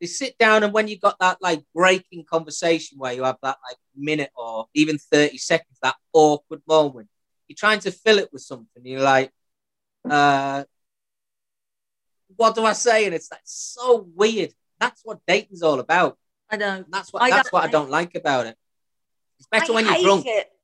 They 0.00 0.06
sit 0.06 0.38
down 0.38 0.62
and 0.62 0.72
when 0.72 0.86
you've 0.86 1.00
got 1.00 1.18
that 1.18 1.38
like 1.42 1.64
breaking 1.74 2.24
conversation 2.24 2.98
where 2.98 3.12
you 3.12 3.24
have 3.24 3.38
that 3.42 3.58
like 3.68 3.76
minute 3.96 4.30
or 4.36 4.66
even 4.74 4.98
30 4.98 5.36
seconds, 5.38 5.78
that 5.82 5.96
awkward 6.12 6.62
moment, 6.68 7.08
you're 7.48 7.56
trying 7.56 7.80
to 7.80 7.90
fill 7.90 8.18
it 8.18 8.30
with 8.32 8.42
something. 8.42 8.84
You're 8.84 9.00
like, 9.00 9.32
uh, 10.08 10.64
what 12.36 12.54
do 12.54 12.64
I 12.64 12.72
say? 12.72 13.06
And 13.06 13.14
it's 13.14 13.30
like 13.30 13.40
so 13.44 14.08
weird. 14.14 14.52
That's 14.80 15.00
what 15.04 15.20
dating's 15.26 15.62
all 15.62 15.80
about. 15.80 16.18
I 16.50 16.56
know. 16.56 16.76
And 16.76 16.86
that's 16.90 17.12
what 17.12 17.22
I 17.22 17.30
that's 17.30 17.50
don't 17.50 17.52
what 17.52 17.60
I 17.60 17.66
like 17.66 17.72
don't 17.72 17.90
like 17.90 18.14
about 18.14 18.46
it. 18.46 18.56
It's 19.38 19.48
better 19.48 19.72
I 19.72 19.74
when 19.74 19.86
you're 19.86 20.02
drunk. 20.02 20.26
It. 20.26 20.50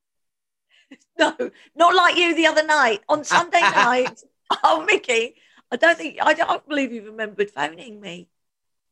No, 1.19 1.35
not 1.75 1.95
like 1.95 2.17
you 2.17 2.35
the 2.35 2.47
other 2.47 2.65
night 2.67 3.01
on 3.09 3.25
Sunday 3.25 3.61
night. 3.61 4.21
Oh, 4.63 4.85
Micky, 4.85 5.37
I 5.71 5.77
don't 5.77 5.97
think 5.97 6.19
I 6.21 6.35
don't 6.35 6.69
believe 6.69 6.93
you 6.93 7.07
remembered 7.07 7.51
phoning 7.51 7.99
me. 7.99 8.29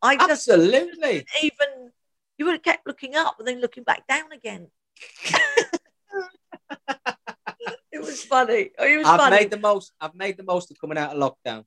I 0.01 0.17
just 0.17 0.49
Absolutely. 0.49 1.27
even 1.43 1.91
you 2.39 2.47
would 2.47 2.53
have 2.53 2.63
kept 2.63 2.87
looking 2.87 3.17
up 3.17 3.39
and 3.39 3.47
then 3.47 3.61
looking 3.61 3.85
back 3.85 4.07
down 4.07 4.33
again. 4.33 4.69
was 8.11 8.23
funny. 8.25 8.71
It 8.79 8.99
was 8.99 9.07
I've 9.07 9.21
funny. 9.21 9.37
made 9.37 9.51
the 9.51 9.59
most. 9.59 9.93
I've 10.01 10.15
made 10.15 10.37
the 10.37 10.43
most 10.45 10.71
of 10.71 10.81
coming 10.81 10.99
out 10.99 11.17
of 11.17 11.19
lockdown. 11.19 11.65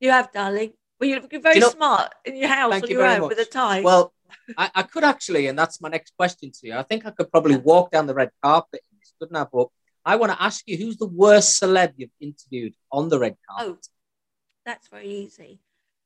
You 0.00 0.10
have, 0.10 0.32
darling. 0.32 0.72
Well, 0.98 1.10
you're 1.10 1.40
very 1.40 1.56
you 1.56 1.60
know- 1.60 1.70
smart 1.70 2.12
in 2.24 2.36
your 2.36 2.48
house 2.48 2.74
on 2.74 2.88
you 2.88 2.98
your 2.98 3.06
own 3.06 3.22
with 3.28 3.38
a 3.38 3.42
much. 3.42 3.50
tie. 3.50 3.80
Well, 3.80 4.12
I, 4.56 4.70
I 4.74 4.82
could 4.82 5.04
actually, 5.04 5.46
and 5.48 5.58
that's 5.58 5.80
my 5.80 5.88
next 5.88 6.12
question 6.16 6.50
to 6.52 6.66
you. 6.66 6.74
I 6.76 6.82
think 6.82 7.06
I 7.06 7.10
could 7.10 7.30
probably 7.30 7.56
walk 7.56 7.90
down 7.90 8.06
the 8.06 8.14
red 8.14 8.30
carpet 8.42 8.80
in 8.90 8.98
this, 8.98 9.12
couldn't 9.18 9.36
I? 9.36 9.46
But 9.52 9.68
I 10.04 10.16
want 10.16 10.32
to 10.32 10.42
ask 10.42 10.62
you, 10.66 10.76
who's 10.76 10.96
the 10.96 11.06
worst 11.06 11.60
celeb 11.60 11.92
you've 11.96 12.10
interviewed 12.20 12.74
on 12.90 13.08
the 13.08 13.18
red 13.18 13.36
carpet? 13.48 13.78
oh, 13.80 13.88
that's 14.64 14.88
very 14.88 15.08
easy. 15.08 15.60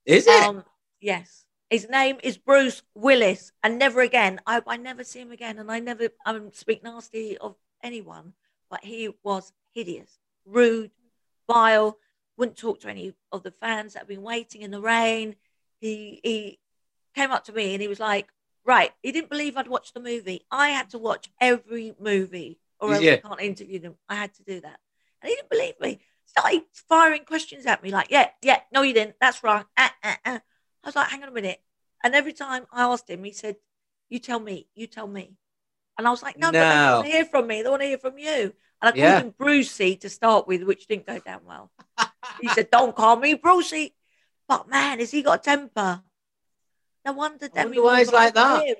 Is 0.05 0.27
it? 0.27 0.43
Um, 0.43 0.63
yes. 0.99 1.45
His 1.69 1.87
name 1.89 2.17
is 2.23 2.37
Bruce 2.37 2.81
Willis, 2.95 3.51
and 3.61 3.77
never 3.77 4.01
again. 4.01 4.39
I, 4.47 4.61
I 4.65 4.77
never 4.77 5.03
see 5.03 5.19
him 5.19 5.31
again, 5.31 5.59
and 5.59 5.69
I 5.69 5.79
never 5.79 6.09
um, 6.25 6.51
speak 6.53 6.83
nasty 6.83 7.37
of 7.37 7.55
anyone. 7.83 8.33
But 8.69 8.83
he 8.83 9.09
was 9.23 9.51
hideous, 9.77 10.19
rude, 10.45 10.91
vile. 11.47 11.97
Wouldn't 12.37 12.57
talk 12.57 12.81
to 12.81 12.89
any 12.89 13.13
of 13.31 13.43
the 13.43 13.51
fans 13.51 13.93
that 13.93 13.99
have 13.99 14.07
been 14.07 14.21
waiting 14.21 14.61
in 14.61 14.71
the 14.71 14.81
rain. 14.81 15.35
He 15.79 16.19
he 16.23 16.59
came 17.15 17.31
up 17.31 17.45
to 17.45 17.53
me 17.53 17.73
and 17.73 17.81
he 17.81 17.87
was 17.87 17.99
like, 17.99 18.27
"Right." 18.65 18.91
He 19.01 19.11
didn't 19.11 19.29
believe 19.29 19.57
I'd 19.57 19.67
watched 19.67 19.93
the 19.93 19.99
movie. 19.99 20.45
I 20.51 20.69
had 20.69 20.89
to 20.91 20.97
watch 20.97 21.29
every 21.41 21.95
movie 21.99 22.59
or 22.79 22.93
else 22.93 23.03
you? 23.03 23.13
I 23.13 23.17
can't 23.17 23.41
interview 23.41 23.79
them. 23.79 23.95
I 24.07 24.15
had 24.15 24.33
to 24.35 24.43
do 24.43 24.61
that. 24.61 24.79
And 25.21 25.29
he 25.29 25.35
didn't 25.35 25.49
believe 25.49 25.79
me. 25.79 25.99
Started 26.25 26.63
firing 26.89 27.23
questions 27.25 27.65
at 27.65 27.81
me 27.81 27.89
like, 27.89 28.11
yeah, 28.11 28.29
yeah, 28.41 28.59
no, 28.71 28.81
you 28.81 28.93
didn't. 28.93 29.15
That's 29.19 29.43
wrong. 29.43 29.65
Ah, 29.77 29.93
ah, 30.03 30.17
ah. 30.25 30.41
I 30.83 30.87
was 30.87 30.95
like, 30.95 31.07
hang 31.09 31.23
on 31.23 31.29
a 31.29 31.31
minute. 31.31 31.61
And 32.03 32.13
every 32.13 32.33
time 32.33 32.67
I 32.71 32.83
asked 32.83 33.09
him, 33.09 33.23
he 33.23 33.31
said, 33.31 33.55
you 34.09 34.19
tell 34.19 34.39
me, 34.39 34.67
you 34.75 34.87
tell 34.87 35.07
me. 35.07 35.37
And 35.97 36.07
I 36.07 36.11
was 36.11 36.21
like, 36.21 36.37
no, 36.37 36.51
but 36.51 36.59
they 36.59 36.59
No. 36.59 36.93
want 36.93 37.05
to 37.07 37.11
hear 37.11 37.25
from 37.25 37.47
me. 37.47 37.63
They 37.63 37.69
want 37.69 37.81
to 37.81 37.87
hear 37.87 37.97
from 37.97 38.19
you. 38.19 38.53
And 38.81 38.89
I 38.89 38.91
called 38.91 38.97
Yeah. 38.97 39.19
him 39.21 39.29
Brucey 39.37 39.95
to 39.97 40.09
start 40.09 40.47
with, 40.47 40.63
which 40.63 40.87
didn't 40.87 41.07
go 41.07 41.19
down 41.19 41.41
well. 41.45 41.71
He 42.41 42.47
said, 42.49 42.69
don't 42.69 42.95
call 42.95 43.15
me 43.15 43.33
Brucey. 43.33 43.95
But 44.47 44.67
man, 44.69 44.99
has 44.99 45.11
he 45.11 45.21
got 45.23 45.39
a 45.39 45.43
temper? 45.43 46.03
No 47.05 47.13
wonder 47.13 47.45
I 47.45 47.47
Demi 47.63 47.79
why 47.79 47.99
he's 47.99 48.07
was 48.07 48.13
like 48.13 48.33
that. 48.35 48.65
him. 48.65 48.75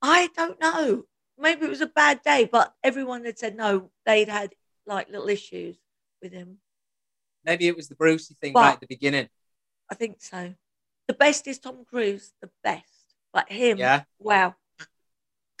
I 0.00 0.28
don't 0.36 0.60
know. 0.60 1.04
Maybe 1.38 1.64
it 1.66 1.70
was 1.70 1.80
a 1.80 1.86
bad 1.86 2.22
day, 2.22 2.44
but 2.50 2.74
everyone 2.84 3.24
had 3.24 3.38
said 3.38 3.56
no, 3.56 3.90
they'd 4.06 4.28
had 4.28 4.52
like 4.86 5.08
little 5.08 5.28
issues 5.28 5.76
with 6.20 6.32
him. 6.32 6.58
Maybe 7.44 7.66
it 7.66 7.76
was 7.76 7.88
the 7.88 7.94
Brucey 7.96 8.34
thing 8.40 8.52
But- 8.52 8.60
right 8.60 8.74
at 8.74 8.80
the 8.80 8.86
beginning. 8.86 9.28
I 9.90 9.94
think 9.94 10.22
so. 10.22 10.54
The 11.08 11.14
best 11.14 11.46
is 11.48 11.58
Tom 11.58 11.84
Cruise, 11.84 12.32
the 12.40 12.50
best. 12.62 12.84
But 13.32 13.50
him, 13.50 13.78
Yeah. 13.78 14.04
wow. 14.18 14.54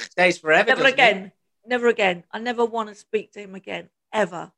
Stays 0.00 0.38
forever. 0.38 0.68
Never 0.68 0.84
he? 0.86 1.32
Never 1.66 1.88
again. 1.88 2.24
I 2.30 2.38
never 2.38 2.64
want 2.64 2.88
to 2.88 2.94
speak 2.94 3.32
to 3.32 3.40
him 3.40 3.54
again, 3.54 3.88
ever. 4.12 4.50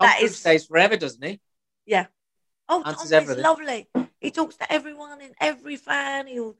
Tom 0.00 0.08
That 0.08 0.18
Cruise 0.18 0.32
is- 0.32 0.38
stays 0.38 0.66
forever, 0.66 0.96
doesn't 0.96 1.22
he? 1.22 1.40
Yeah. 1.86 2.06
Oh, 2.68 2.82
Answers 2.84 3.10
Tom 3.10 3.30
is 3.30 3.36
lovely. 3.36 3.88
He 4.20 4.30
talks 4.30 4.56
to 4.56 4.72
everyone 4.72 5.20
and 5.20 5.34
every 5.40 5.76
fan. 5.76 6.26
He'll, 6.26 6.56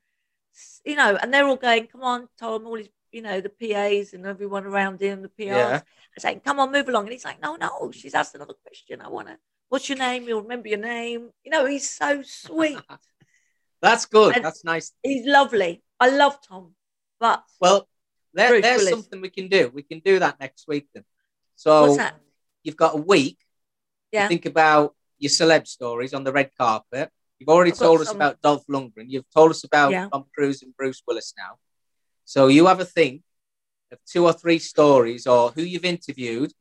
you 0.85 0.97
know, 0.97 1.17
and 1.21 1.33
they're 1.33 1.47
all 1.47 1.57
going, 1.57 1.87
"Come 1.87 2.03
on, 2.03 2.29
Tom!" 2.39 2.67
All 2.67 2.77
his, 2.77 2.91
you 3.11 3.23
know, 3.23 3.41
the 3.41 3.49
PAs 3.49 4.13
and 4.13 4.27
everyone 4.27 4.67
around 4.67 5.01
him, 5.01 5.23
the 5.23 5.29
PRs, 5.31 5.47
Yeah. 5.57 5.81
saying, 6.19 6.41
"Come 6.41 6.61
on, 6.61 6.71
move 6.73 6.89
along." 6.89 7.05
And 7.05 7.13
he's 7.13 7.25
like, 7.25 7.41
"No, 7.41 7.57
no." 7.57 7.91
She's 7.91 8.15
asked 8.15 8.35
another 8.35 8.53
question. 8.53 9.01
I 9.01 9.09
want 9.09 9.29
to. 9.29 9.39
What's 9.71 9.89
your 9.89 9.97
name? 9.99 10.25
You'll 10.29 10.43
remember 10.43 10.69
your 10.69 10.79
name. 10.79 11.31
You 11.43 11.51
know, 11.51 11.65
he's 11.65 11.89
so 11.89 12.23
sweet. 12.23 12.79
That's 13.81 14.05
good. 14.07 14.37
And- 14.37 14.45
That's 14.45 14.63
nice. 14.63 14.93
he's 15.03 15.27
lovely. 15.27 15.83
I 15.99 16.11
love 16.11 16.39
Tom, 16.43 16.75
but 17.19 17.45
Well, 17.61 17.89
there, 18.35 18.51
Bruce 18.51 18.63
there's 18.63 18.79
Willis. 18.79 18.91
something 18.95 19.21
we 19.21 19.31
can 19.31 19.49
do. 19.49 19.71
We 19.73 19.83
can 19.83 20.01
do 20.01 20.19
that 20.19 20.39
next 20.41 20.67
week 20.69 20.89
then. 20.95 21.05
So 21.57 21.97
you've 22.63 22.77
got 22.77 22.95
a 22.95 22.99
week 22.99 23.39
Yeah. 24.13 24.23
to 24.25 24.29
think 24.29 24.47
about 24.47 24.95
your 25.19 25.31
celeb 25.31 25.67
stories 25.67 26.13
on 26.15 26.25
the 26.25 26.33
red 26.33 26.51
carpet. 26.59 27.11
You've 27.39 27.49
already 27.49 27.73
I've 27.73 27.79
told 27.79 28.01
us 28.01 28.09
some. 28.09 28.17
about 28.17 28.41
Dolph 28.43 28.67
Lundgren. 28.69 29.07
You've 29.09 29.29
told 29.31 29.51
us 29.51 29.65
about 29.65 29.91
Yeah. 29.93 30.09
Tom 30.13 30.25
Cruise 30.35 30.63
and 30.63 30.77
Bruce 30.77 31.03
Willis 31.07 31.33
now. 31.37 31.59
So 32.25 32.47
you 32.49 32.67
have 32.67 32.81
a 32.81 32.85
think 32.85 33.23
of 33.93 33.99
two 34.05 34.25
or 34.25 34.33
three 34.33 34.59
stories 34.59 35.27
or 35.27 35.51
who 35.51 35.63
you've 35.63 35.85
interviewed. 35.85 36.53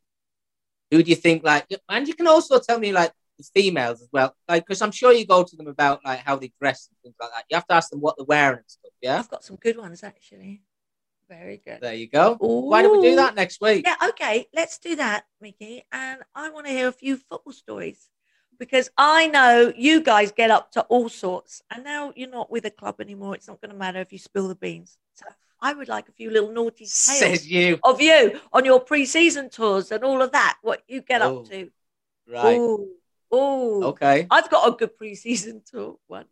Who 0.91 1.01
do 1.01 1.09
you 1.09 1.15
think 1.15 1.43
like? 1.43 1.65
And 1.89 2.07
you 2.07 2.13
can 2.13 2.27
also 2.27 2.59
tell 2.59 2.79
me 2.79 2.91
like 2.91 3.11
the 3.39 3.43
females 3.55 4.01
as 4.01 4.09
well, 4.11 4.35
like 4.47 4.63
because 4.63 4.81
I'm 4.81 4.91
sure 4.91 5.11
you 5.11 5.25
go 5.25 5.43
to 5.43 5.55
them 5.55 5.67
about 5.67 6.05
like 6.05 6.19
how 6.19 6.35
they 6.35 6.51
dress 6.61 6.87
and 6.89 6.97
things 7.01 7.15
like 7.19 7.31
that. 7.31 7.45
You 7.49 7.55
have 7.55 7.65
to 7.67 7.73
ask 7.73 7.89
them 7.89 7.99
what 8.01 8.15
they're 8.17 8.25
wearing 8.25 8.57
and 8.59 8.65
stuff. 8.69 8.91
Yeah, 9.01 9.17
I've 9.19 9.29
got 9.29 9.43
some 9.43 9.55
good 9.55 9.77
ones 9.77 10.03
actually. 10.03 10.61
Very 11.39 11.61
good. 11.65 11.81
there 11.81 11.93
you 11.93 12.07
go. 12.07 12.35
Why 12.39 12.81
don't 12.81 12.91
we 12.91 13.09
do 13.09 13.15
that 13.15 13.35
next 13.35 13.59
week? 13.61 13.85
Yeah, 13.85 13.95
okay, 14.09 14.47
let's 14.53 14.77
do 14.77 14.95
that, 14.97 15.25
Micky. 15.41 15.83
And 15.91 16.21
I 16.35 16.49
want 16.49 16.67
to 16.67 16.71
hear 16.71 16.87
a 16.87 16.91
few 16.91 17.17
football 17.17 17.53
stories 17.53 18.09
because 18.59 18.89
I 18.97 19.27
know 19.27 19.73
you 19.75 20.01
guys 20.01 20.31
get 20.31 20.51
up 20.51 20.71
to 20.73 20.81
all 20.83 21.09
sorts. 21.09 21.61
And 21.71 21.83
now 21.83 22.13
you're 22.15 22.29
not 22.29 22.51
with 22.51 22.65
a 22.65 22.71
club 22.71 23.01
anymore. 23.01 23.35
It's 23.35 23.47
not 23.47 23.61
going 23.61 23.71
to 23.71 23.77
matter 23.77 23.99
if 23.99 24.13
you 24.13 24.19
spill 24.19 24.47
the 24.47 24.55
beans. 24.55 24.97
So 25.15 25.25
I 25.61 25.73
would 25.73 25.87
like 25.87 26.07
a 26.07 26.11
few 26.11 26.29
little 26.29 26.51
naughty 26.51 26.85
tales 26.85 27.45
you. 27.45 27.79
of 27.83 27.99
you 27.99 28.39
on 28.51 28.63
your 28.65 28.79
pre-season 28.79 29.49
tours 29.49 29.91
and 29.91 30.03
all 30.03 30.21
of 30.21 30.31
that. 30.33 30.57
What 30.61 30.83
you 30.87 31.01
get 31.01 31.21
Oh, 31.21 31.39
up 31.39 31.49
to. 31.49 31.69
Right. 32.27 32.57
Ooh, 32.57 32.89
ooh. 33.33 33.83
Okay. 33.85 34.27
I've 34.29 34.49
got 34.49 34.67
a 34.67 34.71
good 34.77 34.95
pre-season 34.97 35.63
tour 35.69 35.97
one. 36.07 36.25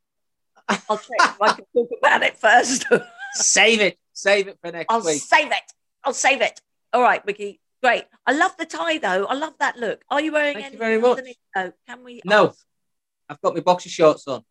I'll 0.70 0.98
check 0.98 1.18
if 1.20 1.42
I 1.42 1.54
can 1.54 1.66
talk 1.76 1.90
about 1.98 2.24
it 2.24 2.38
first. 2.38 2.86
Save 3.34 3.82
it. 3.82 3.98
Save 4.14 4.48
it 4.48 4.58
for 4.62 4.72
next 4.72 4.88
I'll 4.90 5.04
week. 5.04 5.22
save 5.22 5.52
it. 5.52 5.74
I'll 6.04 6.14
save 6.14 6.42
it. 6.42 6.60
All 6.94 7.02
right, 7.02 7.26
Micky. 7.26 7.60
Great. 7.82 8.06
I 8.26 8.34
love 8.34 8.56
the 8.58 8.66
tie 8.66 8.98
though. 9.00 9.26
I 9.26 9.34
love 9.34 9.54
that 9.60 9.78
look. 9.78 10.04
Are 10.10 10.22
you 10.22 10.32
wearing 10.34 10.54
Thank 10.54 10.74
you 10.74 10.80
anything 10.80 10.80
very 10.80 11.00
much. 11.02 11.12
underneath, 11.18 11.38
though? 11.56 11.74
Can 11.88 12.04
we? 12.04 12.22
No. 12.26 12.48
ask? 12.50 12.66
I've 13.30 13.42
got 13.42 13.56
my 13.56 13.62
boxer 13.62 13.90
shorts 13.90 14.28
on. 14.28 14.44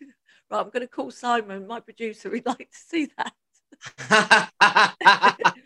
Right, 0.50 0.60
I'm 0.60 0.66
going 0.68 0.82
to 0.82 0.86
call 0.86 1.10
Simon, 1.10 1.66
my 1.66 1.80
producer. 1.80 2.28
We'd 2.28 2.44
like 2.44 2.58
to 2.58 2.66
see 2.70 3.08
that. 3.16 3.32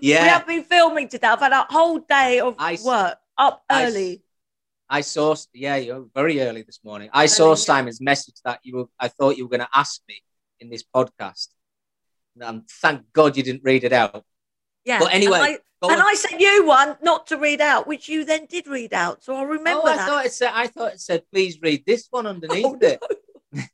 Yeah. 0.00 0.22
We 0.22 0.28
have 0.28 0.46
been 0.46 0.64
filming 0.64 1.08
today. 1.08 1.26
I've 1.26 1.40
had 1.40 1.52
a 1.52 1.66
whole 1.68 1.98
day 1.98 2.40
of 2.40 2.54
I 2.58 2.78
work 2.82 3.18
up 3.36 3.62
I 3.68 3.84
early. 3.86 4.22
I 4.88 5.02
saw. 5.02 5.36
Yeah, 5.52 5.76
you're 5.76 6.06
very 6.14 6.40
early 6.40 6.62
this 6.62 6.80
morning. 6.82 7.10
I 7.12 7.26
saw 7.26 7.46
Early, 7.46 7.50
yeah. 7.50 7.64
Simon's 7.64 8.00
message 8.00 8.36
that 8.44 8.60
you 8.62 8.76
were. 8.76 8.84
I 8.98 9.08
thought 9.08 9.36
you 9.36 9.44
were 9.44 9.50
going 9.50 9.60
to 9.60 9.68
ask 9.74 10.00
me 10.08 10.22
in 10.60 10.70
this 10.70 10.82
podcast. 10.82 11.48
And 12.42 12.68
thank 12.68 13.12
God 13.12 13.36
you 13.36 13.42
didn't 13.42 13.62
read 13.64 13.84
it 13.84 13.92
out. 13.92 14.24
yeah. 14.84 14.98
But 15.00 15.12
anyway, 15.12 15.38
and 15.82 15.90
I, 15.90 15.92
and. 15.92 16.02
I 16.02 16.14
sent 16.14 16.40
you 16.40 16.66
one 16.66 16.96
not 17.02 17.26
to 17.28 17.36
read 17.36 17.60
out, 17.60 17.86
which 17.86 18.08
you 18.08 18.24
then 18.24 18.46
did 18.46 18.66
read 18.66 18.92
out. 18.94 19.22
So 19.22 19.34
I 19.36 19.42
remember 19.42 19.82
oh, 19.84 19.92
I 19.92 19.96
that. 19.96 20.06
thought 20.06 20.26
it 20.26 20.32
said. 20.32 20.50
I 20.54 20.66
thought 20.66 20.92
it 20.94 21.00
said. 21.00 21.22
Please 21.32 21.58
read 21.62 21.84
this 21.86 22.06
one 22.10 22.26
underneath 22.26 22.64
Oh, 22.66 22.78
it. 22.80 23.00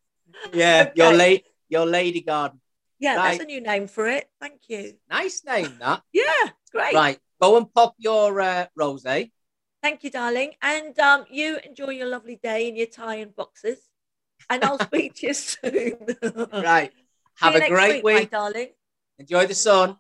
Yeah, 0.54 0.92
your 0.96 1.08
Okay. 1.08 1.18
lady, 1.18 1.44
your 1.70 1.86
lady 1.86 2.22
garden. 2.22 2.60
Yeah, 3.00 3.16
Right. 3.16 3.32
that's 3.32 3.44
a 3.44 3.46
new 3.46 3.62
name 3.62 3.88
for 3.88 4.08
it. 4.08 4.30
Thank 4.42 4.62
you. 4.68 4.96
Nice 5.10 5.44
name 5.46 5.78
that. 5.80 6.02
Yeah, 6.12 6.50
great. 6.72 6.94
Right, 6.94 7.20
go 7.42 7.56
and 7.58 7.74
pop 7.74 7.96
your 7.98 8.40
uh, 8.42 8.66
rose. 8.76 9.06
Thank 9.82 10.04
you, 10.04 10.12
darling. 10.12 10.52
And 10.62 10.98
um, 11.00 11.26
you 11.30 11.58
enjoy 11.63 11.92
your 11.92 12.08
lovely 12.08 12.39
day 12.42 12.68
in 12.68 12.76
your 12.76 12.88
tie 12.88 13.15
and 13.15 13.36
boxes. 13.36 13.80
And 14.50 14.63
I'll 14.63 14.80
speak 14.80 15.15
to 15.15 15.28
you 15.28 15.34
soon. 15.34 15.96
Right, 16.52 16.92
have 17.36 17.56
a 17.56 17.68
great 17.68 18.04
week, 18.04 18.20
week. 18.20 18.32
darling. 18.32 18.70
Enjoy 19.18 19.46
the 19.46 19.56
sun. 19.56 19.98